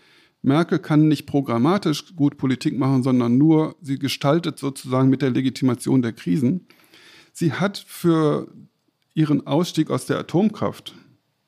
[0.43, 6.01] Merkel kann nicht programmatisch gut Politik machen, sondern nur, sie gestaltet sozusagen mit der Legitimation
[6.01, 6.67] der Krisen.
[7.33, 8.49] Sie hat für
[9.15, 10.95] ihren Ausstieg aus der Atomkraft,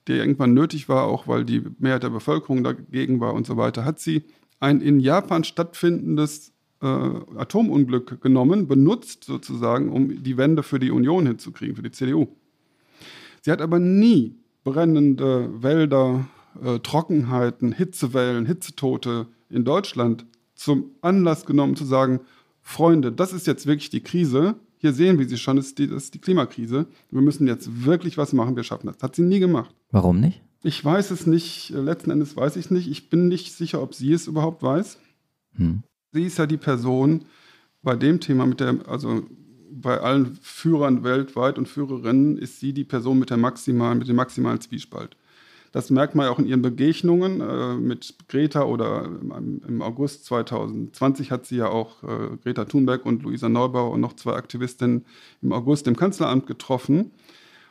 [0.09, 3.85] der irgendwann nötig war, auch weil die Mehrheit der Bevölkerung dagegen war und so weiter,
[3.85, 4.25] hat sie
[4.59, 6.53] ein in Japan stattfindendes
[6.83, 12.29] äh, Atomunglück genommen, benutzt sozusagen, um die Wende für die Union hinzukriegen, für die CDU.
[13.41, 16.27] Sie hat aber nie brennende Wälder,
[16.63, 22.21] äh, Trockenheiten, Hitzewellen, Hitzetote in Deutschland zum Anlass genommen zu sagen,
[22.61, 24.57] Freunde, das ist jetzt wirklich die Krise.
[24.77, 26.87] Hier sehen wir sie schon, das ist die, das ist die Klimakrise.
[27.11, 28.99] Wir müssen jetzt wirklich was machen, wir schaffen das.
[28.99, 29.75] Das hat sie nie gemacht.
[29.91, 30.43] Warum nicht?
[30.63, 32.91] Ich weiß es nicht, letzten Endes weiß ich es nicht.
[32.91, 34.99] Ich bin nicht sicher, ob sie es überhaupt weiß.
[35.57, 35.83] Hm.
[36.13, 37.25] Sie ist ja die Person
[37.83, 39.23] bei dem Thema mit der, also
[39.71, 44.17] bei allen Führern weltweit und Führerinnen ist sie die Person mit, der maximalen, mit dem
[44.17, 45.17] maximalen Zwiespalt.
[45.73, 50.25] Das merkt man ja auch in ihren Begegnungen äh, mit Greta oder im, im, August
[50.25, 55.05] 2020 hat sie ja auch äh, Greta Thunberg und Luisa Neubauer und noch zwei Aktivistinnen
[55.43, 57.13] im August im Kanzleramt getroffen.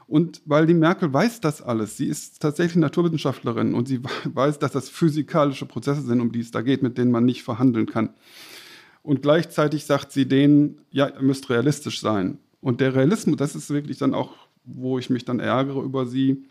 [0.08, 4.72] Und weil die Merkel weiß das alles, sie ist tatsächlich Naturwissenschaftlerin und sie weiß, dass
[4.72, 8.12] das physikalische Prozesse sind, um die es da geht, mit denen man nicht verhandeln kann.
[9.02, 12.38] Und gleichzeitig sagt sie denen, ja, ihr müsst realistisch sein.
[12.62, 14.36] Und der Realismus, das ist wirklich dann auch,
[14.66, 16.44] wo ich mich dann ärgere über sie.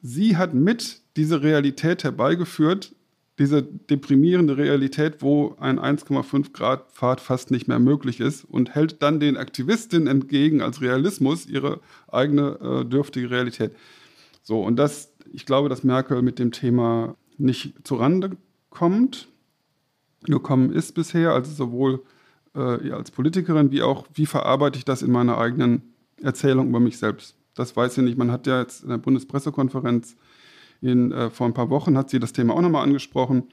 [0.00, 2.94] Sie hat mit diese Realität herbeigeführt,
[3.38, 9.02] diese deprimierende Realität, wo ein 1,5 Grad Pfad fast nicht mehr möglich ist und hält
[9.02, 13.72] dann den Aktivistinnen entgegen als Realismus ihre eigene äh, dürftige Realität.
[14.42, 18.36] So, und das, ich glaube, dass Merkel mit dem Thema nicht zurande
[18.68, 19.28] kommt
[20.24, 22.02] gekommen ist bisher, also sowohl
[22.54, 26.98] äh, als Politikerin wie auch, wie verarbeite ich das in meiner eigenen Erzählung über mich
[26.98, 27.36] selbst.
[27.54, 28.18] Das weiß sie nicht.
[28.18, 30.16] Man hat ja jetzt in der Bundespressekonferenz
[30.80, 33.44] in, äh, vor ein paar Wochen hat sie das Thema auch nochmal angesprochen.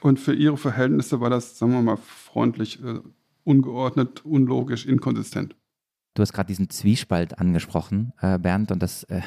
[0.00, 3.00] Und für ihre Verhältnisse war das, sagen wir mal, freundlich, äh,
[3.44, 5.56] ungeordnet, unlogisch, inkonsistent.
[6.18, 9.20] Du hast gerade diesen Zwiespalt angesprochen, äh, Bernd, und das äh,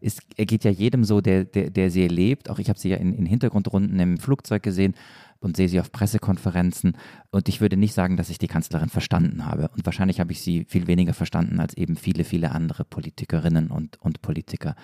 [0.00, 2.50] ist, geht ja jedem so, der, der, der sie erlebt.
[2.50, 4.94] Auch ich habe sie ja in, in Hintergrundrunden im Flugzeug gesehen
[5.38, 6.98] und sehe sie auf Pressekonferenzen.
[7.30, 9.70] Und ich würde nicht sagen, dass ich die Kanzlerin verstanden habe.
[9.74, 13.98] Und wahrscheinlich habe ich sie viel weniger verstanden als eben viele, viele andere Politikerinnen und,
[14.02, 14.76] und Politiker.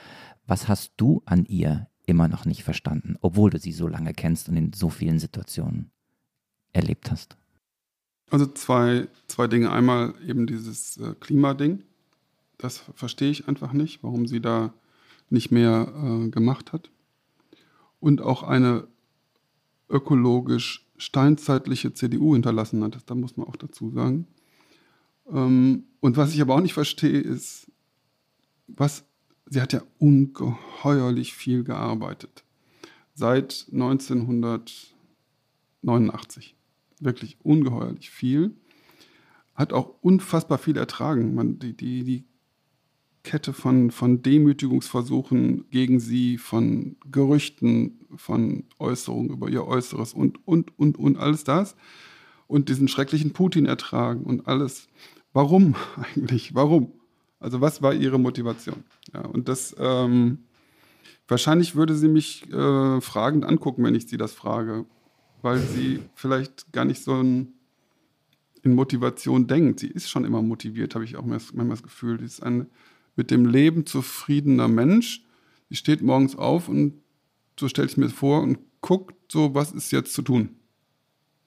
[0.47, 4.49] Was hast du an ihr immer noch nicht verstanden, obwohl du sie so lange kennst
[4.49, 5.91] und in so vielen Situationen
[6.73, 7.37] erlebt hast?
[8.31, 9.73] Also zwei, zwei Dinge.
[9.73, 11.83] Einmal eben dieses äh, Klimading.
[12.59, 14.73] Das verstehe ich einfach nicht, warum sie da
[15.29, 16.91] nicht mehr äh, gemacht hat.
[17.99, 18.87] Und auch eine
[19.89, 22.99] ökologisch steinzeitliche CDU hinterlassen hat.
[23.07, 24.27] Da muss man auch dazu sagen.
[25.33, 27.71] Ähm, und was ich aber auch nicht verstehe, ist,
[28.69, 29.05] was,
[29.47, 32.45] sie hat ja ungeheuerlich viel gearbeitet.
[33.15, 36.55] Seit 1989.
[37.01, 38.55] Wirklich ungeheuerlich viel.
[39.55, 41.35] Hat auch unfassbar viel ertragen.
[41.35, 42.25] Man, die, die, die
[43.23, 50.79] Kette von, von Demütigungsversuchen gegen sie, von Gerüchten, von Äußerungen über ihr Äußeres und, und,
[50.79, 51.77] und, und alles das.
[52.47, 54.89] Und diesen schrecklichen Putin ertragen und alles.
[55.33, 56.55] Warum eigentlich?
[56.55, 56.93] Warum?
[57.39, 58.85] Also was war ihre Motivation?
[59.15, 60.39] Ja, und das, ähm,
[61.29, 64.85] wahrscheinlich würde sie mich äh, fragend angucken, wenn ich sie das frage,
[65.43, 67.55] weil sie vielleicht gar nicht so ein,
[68.63, 69.81] in Motivation denkt.
[69.81, 72.19] Sie ist schon immer motiviert, habe ich auch manchmal das Gefühl.
[72.19, 72.67] Sie ist eine
[73.17, 75.25] mit dem Leben zufriedener Mensch.
[75.69, 76.95] Die steht morgens auf und
[77.59, 80.57] so stelle ich mir vor und guckt so, was ist jetzt zu tun.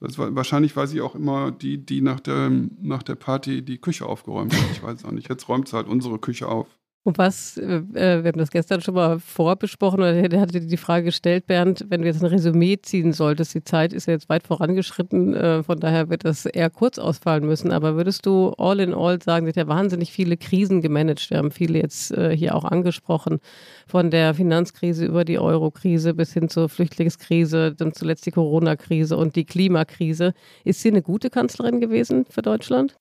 [0.00, 4.06] War, wahrscheinlich war sie auch immer die, die nach der, nach der Party die Küche
[4.06, 4.70] aufgeräumt hat.
[4.72, 5.28] Ich weiß es auch nicht.
[5.28, 6.68] Jetzt räumt sie halt unsere Küche auf.
[7.06, 10.76] Und was, äh, äh, wir haben das gestern schon mal vorbesprochen, oder der hatte die
[10.78, 14.30] Frage gestellt, Bernd, wenn du jetzt ein Resümee ziehen solltest, die Zeit ist ja jetzt
[14.30, 18.80] weit vorangeschritten, äh, von daher wird das eher kurz ausfallen müssen, aber würdest du all
[18.80, 22.34] in all sagen, sie hat ja wahnsinnig viele Krisen gemanagt, wir haben viele jetzt äh,
[22.34, 23.38] hier auch angesprochen,
[23.86, 29.36] von der Finanzkrise über die Eurokrise bis hin zur Flüchtlingskrise, dann zuletzt die Corona-Krise und
[29.36, 30.32] die Klimakrise.
[30.64, 32.96] Ist sie eine gute Kanzlerin gewesen für Deutschland?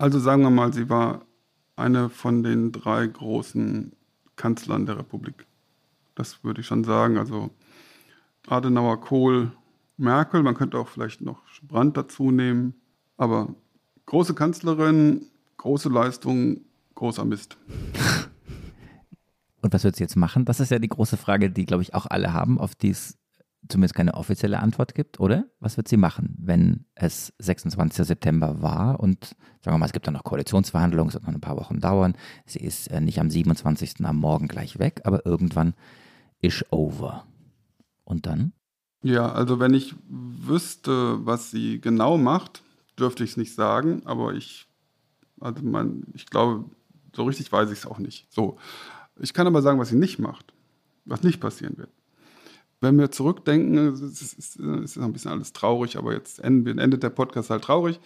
[0.00, 1.22] Also sagen wir mal, sie war
[1.78, 3.92] eine von den drei großen
[4.36, 5.46] Kanzlern der Republik.
[6.14, 7.18] Das würde ich schon sagen.
[7.18, 7.50] Also
[8.46, 9.52] Adenauer, Kohl,
[9.96, 12.74] Merkel, man könnte auch vielleicht noch Brandt dazu nehmen.
[13.16, 13.54] Aber
[14.06, 15.26] große Kanzlerin,
[15.56, 16.60] große Leistung,
[16.94, 17.56] großer Mist.
[19.60, 20.44] Und was wird sie jetzt machen?
[20.44, 23.18] Das ist ja die große Frage, die, glaube ich, auch alle haben, auf die es
[23.68, 25.44] zumindest keine offizielle Antwort gibt, oder?
[25.60, 28.06] Was wird sie machen, wenn es 26.
[28.06, 31.40] September war und sagen wir mal, es gibt dann noch Koalitionsverhandlungen, es wird noch ein
[31.40, 32.14] paar Wochen dauern.
[32.46, 34.04] Sie ist äh, nicht am 27.
[34.04, 35.74] am Morgen gleich weg, aber irgendwann
[36.40, 37.26] ist over.
[38.04, 38.52] Und dann?
[39.02, 42.62] Ja, also wenn ich wüsste, was sie genau macht,
[42.98, 44.66] dürfte ich es nicht sagen, aber ich,
[45.40, 46.64] also mein, ich glaube,
[47.14, 48.32] so richtig weiß ich es auch nicht.
[48.32, 48.58] So.
[49.20, 50.52] Ich kann aber sagen, was sie nicht macht,
[51.04, 51.90] was nicht passieren wird.
[52.80, 57.10] Wenn wir zurückdenken, es ist, es ist ein bisschen alles traurig, aber jetzt endet der
[57.10, 58.00] Podcast halt traurig.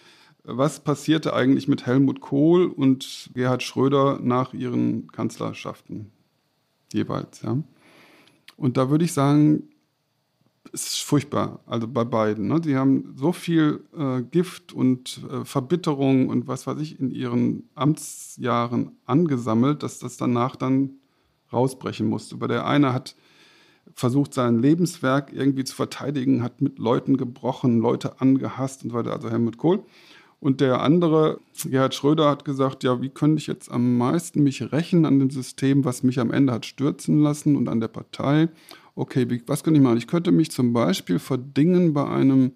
[0.44, 6.10] Was passierte eigentlich mit Helmut Kohl und Gerhard Schröder nach ihren Kanzlerschaften
[6.92, 7.42] jeweils?
[7.42, 7.58] Ja?
[8.56, 9.68] Und da würde ich sagen,
[10.72, 12.48] es ist furchtbar, also bei beiden.
[12.48, 12.60] Ne?
[12.60, 17.68] Die haben so viel äh, Gift und äh, Verbitterung und was weiß ich in ihren
[17.74, 20.94] Amtsjahren angesammelt, dass das danach dann
[21.52, 22.36] rausbrechen musste.
[22.36, 23.14] Aber der eine hat
[23.94, 29.12] versucht, sein Lebenswerk irgendwie zu verteidigen, hat mit Leuten gebrochen, Leute angehasst und so weiter,
[29.12, 29.82] also Helmut Kohl.
[30.40, 34.72] Und der andere, Gerhard Schröder, hat gesagt, ja, wie könnte ich jetzt am meisten mich
[34.72, 38.48] rächen an dem System, was mich am Ende hat stürzen lassen und an der Partei?
[38.96, 39.98] Okay, wie, was könnte ich machen?
[39.98, 42.52] Ich könnte mich zum Beispiel verdingen bei einem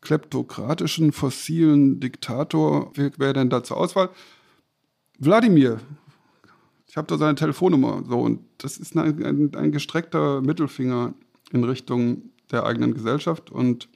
[0.00, 2.90] kleptokratischen, fossilen Diktator.
[2.94, 4.10] Wer wäre denn da zur Auswahl?
[5.20, 5.78] Wladimir,
[6.86, 8.04] ich habe da seine Telefonnummer.
[8.06, 11.14] So, und das ist ein, ein, ein, gestreckter Mittelfinger
[11.52, 13.50] in Richtung der eigenen Gesellschaft.
[13.50, 13.88] Und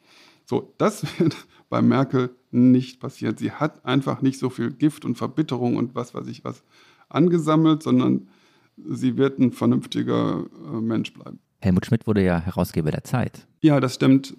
[0.44, 1.36] so, das wird
[1.68, 3.36] bei Merkel nicht passieren.
[3.36, 6.62] Sie hat einfach nicht so viel Gift und Verbitterung und was weiß ich was
[7.08, 8.28] angesammelt, sondern
[8.76, 11.40] sie wird ein vernünftiger äh, Mensch bleiben.
[11.60, 13.46] Helmut Schmidt wurde ja Herausgeber der Zeit.
[13.60, 14.36] Ja, das stimmt.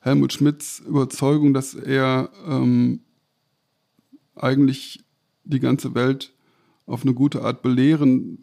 [0.00, 3.00] Helmut Schmidts Überzeugung, dass er ähm,
[4.36, 5.04] eigentlich
[5.44, 6.32] die ganze Welt
[6.88, 8.38] auf eine gute Art belehren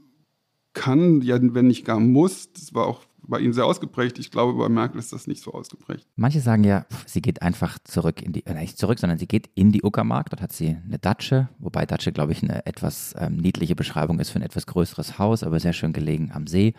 [0.73, 2.51] kann, ja, wenn nicht gar muss.
[2.53, 4.19] Das war auch bei ihm sehr ausgeprägt.
[4.19, 6.05] Ich glaube, bei Merkel ist das nicht so ausgeprägt.
[6.15, 9.49] Manche sagen ja, sie geht einfach zurück in die, äh, nicht zurück, sondern sie geht
[9.55, 10.29] in die Uckermark.
[10.29, 14.29] Dort hat sie eine Datsche, wobei Datsche, glaube ich, eine etwas ähm, niedliche Beschreibung ist
[14.29, 16.73] für ein etwas größeres Haus, aber sehr schön gelegen am See.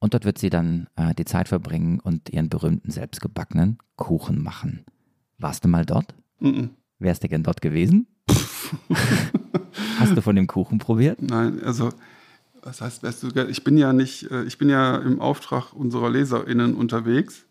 [0.00, 4.84] Und dort wird sie dann äh, die Zeit verbringen und ihren berühmten selbstgebackenen Kuchen machen.
[5.38, 6.14] Warst du mal dort?
[6.40, 6.68] Mm, -mm.
[6.98, 8.08] Wärst du gern dort gewesen?
[9.98, 11.20] Hast du von dem Kuchen probiert?
[11.22, 11.90] Nein, also
[12.62, 16.74] was heißt, du, ich bin ja nicht, äh, ich bin ja im Auftrag unserer LeserInnen
[16.74, 17.44] unterwegs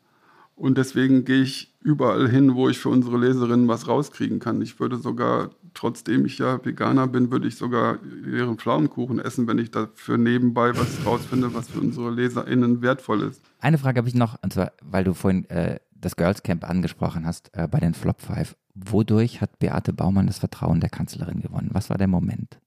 [0.56, 4.62] und deswegen gehe ich überall hin, wo ich für unsere Leserinnen was rauskriegen kann.
[4.62, 9.58] Ich würde sogar, trotzdem ich ja Veganer bin, würde ich sogar ihren Pflaumenkuchen essen, wenn
[9.58, 13.42] ich dafür nebenbei was rausfinde, was für unsere LeserInnen wertvoll ist.
[13.60, 17.26] Eine Frage habe ich noch, und zwar, weil du vorhin äh, das Girls Camp angesprochen
[17.26, 18.56] hast, äh, bei den Flop Five.
[18.74, 21.70] Wodurch hat Beate Baumann das Vertrauen der Kanzlerin gewonnen?
[21.74, 22.60] Was war der Moment?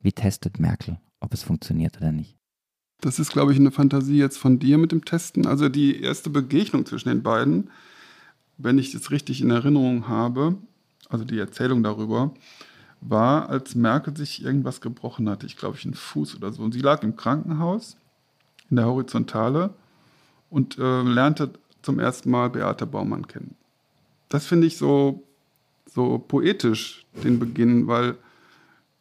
[0.00, 2.36] Wie testet Merkel, ob es funktioniert oder nicht?
[3.00, 5.46] Das ist, glaube ich, eine Fantasie jetzt von dir mit dem Testen.
[5.46, 7.70] Also die erste Begegnung zwischen den beiden,
[8.58, 10.56] wenn ich das richtig in Erinnerung habe,
[11.08, 12.32] also die Erzählung darüber,
[13.00, 15.46] war, als Merkel sich irgendwas gebrochen hatte.
[15.46, 16.62] Ich glaube, ich einen Fuß oder so.
[16.62, 17.96] Und sie lag im Krankenhaus
[18.70, 19.74] in der Horizontale
[20.48, 21.52] und äh, lernte
[21.82, 23.56] zum ersten Mal Beate Baumann kennen.
[24.32, 25.24] Das finde ich so,
[25.84, 28.16] so poetisch, den Beginn, weil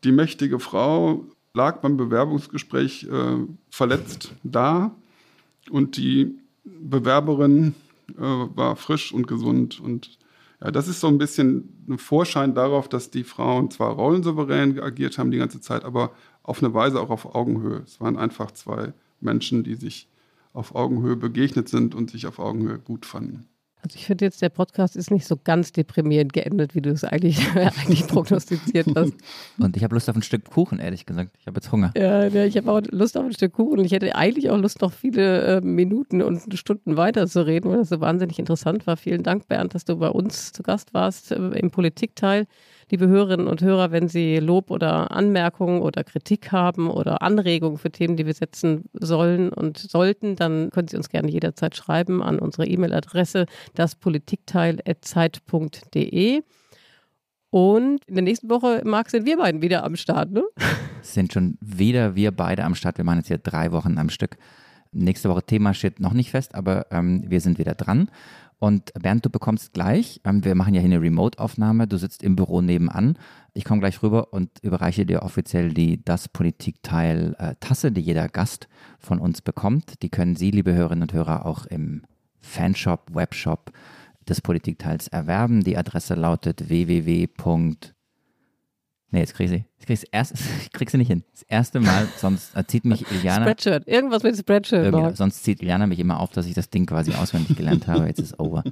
[0.03, 1.23] die mächtige Frau
[1.53, 3.38] lag beim Bewerbungsgespräch äh,
[3.69, 4.93] verletzt da
[5.69, 7.75] und die Bewerberin
[8.09, 9.79] äh, war frisch und gesund.
[9.79, 10.19] Und
[10.59, 15.17] ja, das ist so ein bisschen ein Vorschein darauf, dass die Frauen zwar rollensouverän agiert
[15.17, 16.11] haben die ganze Zeit, aber
[16.43, 17.84] auf eine Weise auch auf Augenhöhe.
[17.86, 20.09] Es waren einfach zwei Menschen, die sich
[20.51, 23.47] auf Augenhöhe begegnet sind und sich auf Augenhöhe gut fanden.
[23.84, 27.03] Also ich finde jetzt, der Podcast ist nicht so ganz deprimierend geendet, wie du es
[27.03, 29.13] eigentlich, eigentlich prognostiziert hast.
[29.57, 31.32] Und ich habe Lust auf ein Stück Kuchen, ehrlich gesagt.
[31.39, 31.91] Ich habe jetzt Hunger.
[31.97, 33.84] Ja, ja ich habe auch Lust auf ein Stück Kuchen.
[33.84, 37.77] Ich hätte eigentlich auch Lust, noch viele äh, Minuten und Stunden weiter zu reden, weil
[37.77, 38.97] das so wahnsinnig interessant war.
[38.97, 42.45] Vielen Dank, Bernd, dass du bei uns zu Gast warst äh, im Politikteil
[42.91, 47.89] liebe Hörerinnen und Hörer, wenn Sie Lob oder Anmerkungen oder Kritik haben oder Anregungen für
[47.89, 52.39] Themen, die wir setzen sollen und sollten, dann können Sie uns gerne jederzeit schreiben an
[52.39, 56.41] unsere E-Mail-Adresse daspolitikteil.zeit.de.
[57.49, 60.43] Und in der nächsten Woche, Marc, sind wir beiden wieder am Start, ne?
[61.01, 62.97] Sind schon wieder wir beide am Start.
[62.97, 64.37] Wir machen jetzt hier drei Wochen am Stück.
[64.93, 68.09] Nächste Woche Thema steht noch nicht fest, aber ähm, wir sind wieder dran.
[68.62, 72.36] Und Bernd, du bekommst gleich, ähm, wir machen ja hier eine Remote-Aufnahme, du sitzt im
[72.36, 73.18] Büro nebenan.
[73.55, 78.68] Ich komme gleich rüber und überreiche dir offiziell die Das Politikteil äh, die jeder Gast
[78.99, 80.03] von uns bekommt.
[80.03, 82.03] Die können Sie, liebe Hörerinnen und Hörer, auch im
[82.39, 83.72] Fanshop, Webshop
[84.30, 85.64] des Politikteils erwerben.
[85.64, 87.26] Die Adresse lautet www
[89.14, 89.66] Nee, jetzt krieg ich sie.
[89.78, 91.24] Jetzt krieg ich, erst, ich krieg sie nicht hin.
[91.34, 93.43] Das erste Mal, sonst zieht mich Iliana.
[93.43, 95.18] Spreadshirt, irgendwas mit Spreadshirt.
[95.18, 98.07] sonst zieht Iliana mich immer auf, dass ich das Ding quasi auswendig gelernt habe.
[98.07, 98.64] Jetzt ist over.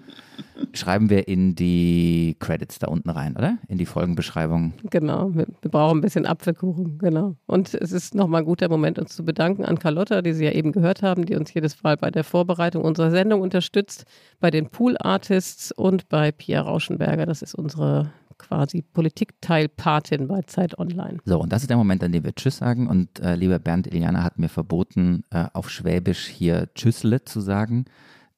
[0.74, 3.58] Schreiben wir in die Credits da unten rein, oder?
[3.68, 4.74] In die Folgenbeschreibung.
[4.90, 7.36] Genau, wir, wir brauchen ein bisschen Apfelkuchen, genau.
[7.46, 10.52] Und es ist nochmal ein guter Moment, uns zu bedanken an Carlotta, die Sie ja
[10.52, 14.06] eben gehört haben, die uns jedes Mal bei der Vorbereitung unserer Sendung unterstützt,
[14.40, 17.26] bei den Pool Artists und bei Pia Rauschenberger.
[17.26, 21.20] Das ist unsere quasi Politikteilpatin bei Zeit Online.
[21.26, 22.88] So, und das ist der Moment, an dem wir Tschüss sagen.
[22.88, 27.86] Und äh, lieber Bernd Iliana hat mir verboten, äh, auf Schwäbisch hier Tschüssle zu sagen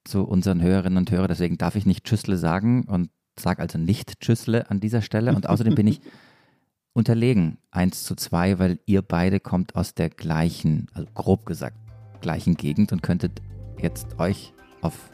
[0.04, 1.28] zu unseren Hörerinnen und Hörern.
[1.28, 5.34] Deswegen darf ich nicht Tschüssle sagen und sage also nicht Tschüssle an dieser Stelle.
[5.34, 6.00] Und außerdem bin ich
[6.92, 11.76] unterlegen, 1 zu 2, weil ihr beide kommt aus der gleichen, also grob gesagt,
[12.20, 13.40] gleichen Gegend und könntet
[13.80, 15.10] jetzt euch auf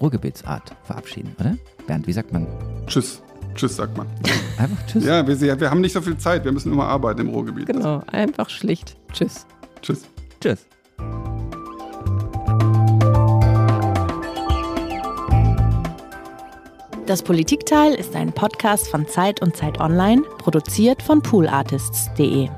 [0.00, 1.56] Ruhrgebietsart verabschieden, oder?
[1.86, 2.46] Bernd, wie sagt man?
[2.86, 3.22] Tschüss.
[3.56, 4.06] Tschüss, sagt man.
[4.58, 5.04] Einfach Tschüss.
[5.04, 6.44] Ja, wir, wir haben nicht so viel Zeit.
[6.44, 7.66] Wir müssen immer arbeiten im Ruhrgebiet.
[7.66, 8.96] Genau, einfach schlicht.
[9.12, 9.46] Tschüss.
[9.82, 10.04] Tschüss.
[10.40, 10.66] Tschüss.
[17.06, 22.48] Das Politikteil ist ein Podcast von Zeit und Zeit Online, produziert von poolartists.de.